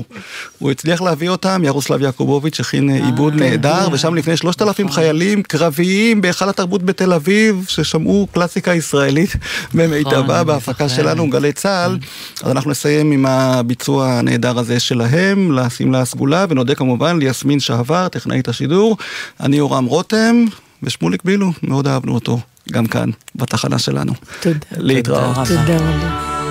הוא 0.59 0.71
הצליח 0.71 1.01
להביא 1.01 1.29
אותם, 1.29 1.61
ירוסלב 1.65 2.01
יעקובוביץ' 2.01 2.59
הכין 2.59 2.89
אה, 2.89 3.05
עיבוד 3.05 3.35
נהדר, 3.35 3.87
ושם 3.91 4.15
לפני 4.15 4.37
שלושת 4.37 4.61
אלפים 4.61 4.89
חיילים 4.91 5.43
קרביים 5.43 6.21
בהיכל 6.21 6.49
התרבות 6.49 6.83
בתל 6.83 7.13
אביב, 7.13 7.65
ששמעו 7.67 8.27
קלאסיקה 8.33 8.73
ישראלית 8.73 9.35
במיטבה 9.73 10.37
אני 10.37 10.45
בהפקה. 10.45 10.89
שלנו, 10.89 11.29
גלי 11.29 11.53
צה"ל. 11.53 11.97
אז 12.43 12.51
אנחנו 12.51 12.71
נסיים 12.71 13.11
עם 13.11 13.25
הביצוע 13.25 14.13
הנהדר 14.13 14.59
הזה 14.59 14.79
שלהם, 14.79 15.51
לשמלה 15.51 16.01
הסגולה, 16.01 16.45
ונודה 16.49 16.75
כמובן 16.75 17.19
ליסמין 17.19 17.59
שעבר, 17.59 18.07
טכנאית 18.07 18.47
השידור. 18.47 18.97
אני 19.39 19.57
יורם 19.57 19.85
רותם, 19.85 20.45
ושמוליק 20.83 21.23
בילו, 21.23 21.51
מאוד 21.63 21.87
אהבנו 21.87 22.13
אותו, 22.13 22.39
גם 22.71 22.85
כאן, 22.85 23.09
בתחנה 23.35 23.79
שלנו. 23.79 24.13
תודה. 24.41 24.59
להתראות. 24.77 25.47
תודה 25.47 25.77
רבה. 25.77 26.42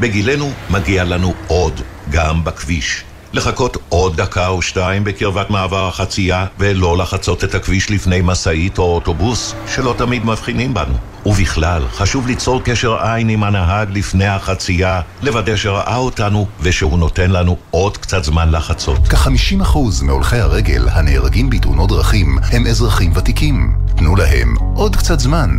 בגילנו 0.00 0.50
מגיע 0.70 1.04
לנו 1.04 1.34
עוד, 1.46 1.80
גם 2.10 2.44
בכביש. 2.44 3.04
לחכות 3.32 3.76
עוד 3.88 4.16
דקה 4.16 4.48
או 4.48 4.62
שתיים 4.62 5.04
בקרבת 5.04 5.50
מעבר 5.50 5.88
החצייה 5.88 6.46
ולא 6.58 6.98
לחצות 6.98 7.44
את 7.44 7.54
הכביש 7.54 7.90
לפני 7.90 8.20
משאית 8.24 8.78
או 8.78 8.94
אוטובוס 8.94 9.54
שלא 9.74 9.94
תמיד 9.98 10.24
מבחינים 10.24 10.74
בנו. 10.74 10.94
ובכלל, 11.26 11.82
חשוב 11.92 12.26
ליצור 12.26 12.62
קשר 12.64 12.96
עין 13.02 13.28
עם 13.28 13.42
הנהג 13.42 13.88
לפני 13.92 14.26
החצייה, 14.26 15.00
לוודא 15.22 15.56
שראה 15.56 15.96
אותנו 15.96 16.46
ושהוא 16.60 16.98
נותן 16.98 17.30
לנו 17.30 17.56
עוד 17.70 17.96
קצת 17.96 18.24
זמן 18.24 18.50
לחצות. 18.50 19.08
כ-50% 19.08 19.78
מהולכי 20.02 20.36
הרגל 20.38 20.88
הנהרגים 20.88 21.50
בתאונות 21.50 21.88
דרכים 21.88 22.38
הם 22.52 22.66
אזרחים 22.66 23.12
ותיקים. 23.14 23.76
תנו 23.96 24.16
להם 24.16 24.54
עוד 24.74 24.96
קצת 24.96 25.20
זמן. 25.20 25.50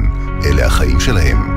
אלה 0.45 0.65
החיים 0.65 0.99
שלהם. 0.99 1.56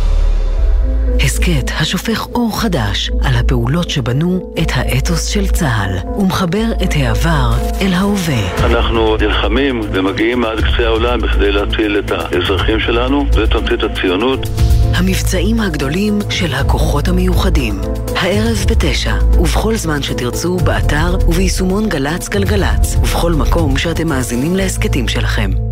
הסכת 1.25 1.71
השופך 1.79 2.27
אור 2.35 2.61
חדש 2.61 3.11
על 3.23 3.35
הפעולות 3.35 3.89
שבנו 3.89 4.53
את 4.61 4.71
האתוס 4.75 5.25
של 5.25 5.47
צה"ל 5.47 6.09
ומחבר 6.19 6.65
את 6.83 6.89
העבר 6.95 7.51
אל 7.81 7.93
ההווה. 7.93 8.65
אנחנו 8.65 9.17
נלחמים 9.17 9.81
ומגיעים 9.93 10.45
עד 10.45 10.59
קצה 10.59 10.85
העולם 10.85 11.21
בכדי 11.21 11.51
להציל 11.51 11.99
את 11.99 12.11
האזרחים 12.11 12.79
שלנו, 12.79 13.25
זה 13.31 13.47
תמצית 13.47 13.83
הציונות. 13.83 14.39
המבצעים 14.93 15.59
הגדולים 15.59 16.19
של 16.29 16.53
הכוחות 16.53 17.07
המיוחדים. 17.07 17.81
הערב 18.15 18.65
בתשע, 18.69 19.13
ובכל 19.39 19.75
זמן 19.75 20.01
שתרצו, 20.03 20.57
באתר 20.57 21.17
וביישומון 21.27 21.89
גל"צ 21.89 22.29
גלגלצ, 22.29 22.95
ובכל 22.95 23.33
מקום 23.33 23.77
שאתם 23.77 24.07
מאזינים 24.07 24.55
להסכתים 24.55 25.07
שלכם. 25.07 25.70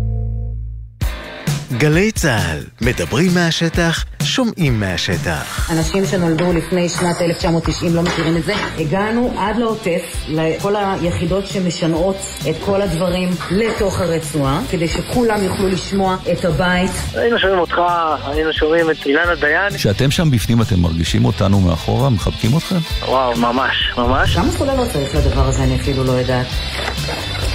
גלי 1.78 2.12
צה"ל, 2.12 2.58
מדברים 2.80 3.34
מהשטח, 3.34 4.04
שומעים 4.22 4.80
מהשטח. 4.80 5.70
אנשים 5.72 6.06
שנולדו 6.06 6.52
לפני 6.52 6.88
שנת 6.88 7.22
1990 7.22 7.94
לא 7.94 8.02
מכירים 8.02 8.36
את 8.36 8.44
זה. 8.44 8.54
הגענו 8.78 9.34
עד 9.38 9.56
לעוטף, 9.56 10.16
לכל 10.28 10.76
היחידות 10.76 11.46
שמשנעות 11.46 12.16
את 12.50 12.54
כל 12.64 12.82
הדברים 12.82 13.28
לתוך 13.50 14.00
הרצועה, 14.00 14.60
כדי 14.70 14.88
שכולם 14.88 15.42
יוכלו 15.42 15.68
לשמוע 15.68 16.16
את 16.32 16.44
הבית. 16.44 16.90
היינו 17.14 17.38
שומעים 17.38 17.58
אותך, 17.58 17.80
היינו 18.24 18.52
שומעים 18.52 18.90
את 18.90 19.06
אילנה 19.06 19.34
דיין. 19.34 19.76
כשאתם 19.76 20.10
שם 20.10 20.30
בפנים 20.30 20.62
אתם 20.62 20.80
מרגישים 20.80 21.24
אותנו 21.24 21.60
מאחורה, 21.60 22.10
מחבקים 22.10 22.56
אתכם? 22.56 22.78
וואו, 23.08 23.36
ממש, 23.36 23.92
ממש. 23.96 24.34
כמה 24.34 24.50
סוללות 24.50 24.88
צריך 24.92 25.14
לדבר 25.14 25.48
הזה, 25.48 25.62
אני 25.62 25.76
אפילו 25.76 26.04
לא 26.04 26.12
יודעת. 26.12 26.46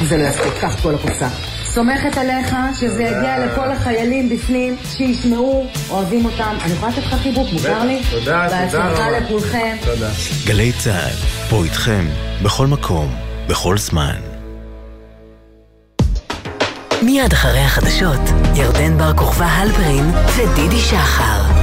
זה 0.04 0.18
לא 0.18 0.24
יספיק, 0.24 0.54
קח 0.62 0.82
כל 0.82 0.96
הקופסה. 0.96 1.55
סומכת 1.76 2.18
עליך 2.18 2.56
שזה 2.80 3.04
יגיע 3.04 3.46
לכל 3.46 3.72
החיילים 3.72 4.30
בפנים, 4.30 4.76
שישמעו, 4.98 5.66
אוהבים 5.90 6.26
אותם. 6.26 6.58
אני 6.64 6.74
יכולה 6.74 6.92
לתת 6.92 7.04
לך 7.04 7.14
חיבוק, 7.14 7.48
מותר 7.54 7.84
לי? 7.84 8.02
תודה, 8.12 8.24
תודה 8.26 8.48
בהצלחה 8.50 9.08
רבה. 9.08 9.20
לכולכם. 9.20 9.76
תודה. 9.86 10.10
גלי 10.46 10.72
צה"ל, 10.84 11.14
פה 11.50 11.64
איתכם, 11.64 12.06
בכל 12.44 12.68
מקום, 12.68 13.16
בכל 13.48 13.78
זמן. 13.78 14.16
מיד 17.02 17.34
אחרי 17.34 17.60
החדשות, 17.60 18.22
ירדן 18.56 18.98
בר 18.98 19.14
כוכבא 19.14 19.46
הלפרין 19.46 20.12
ודידי 20.38 20.80
שחר. 20.80 21.55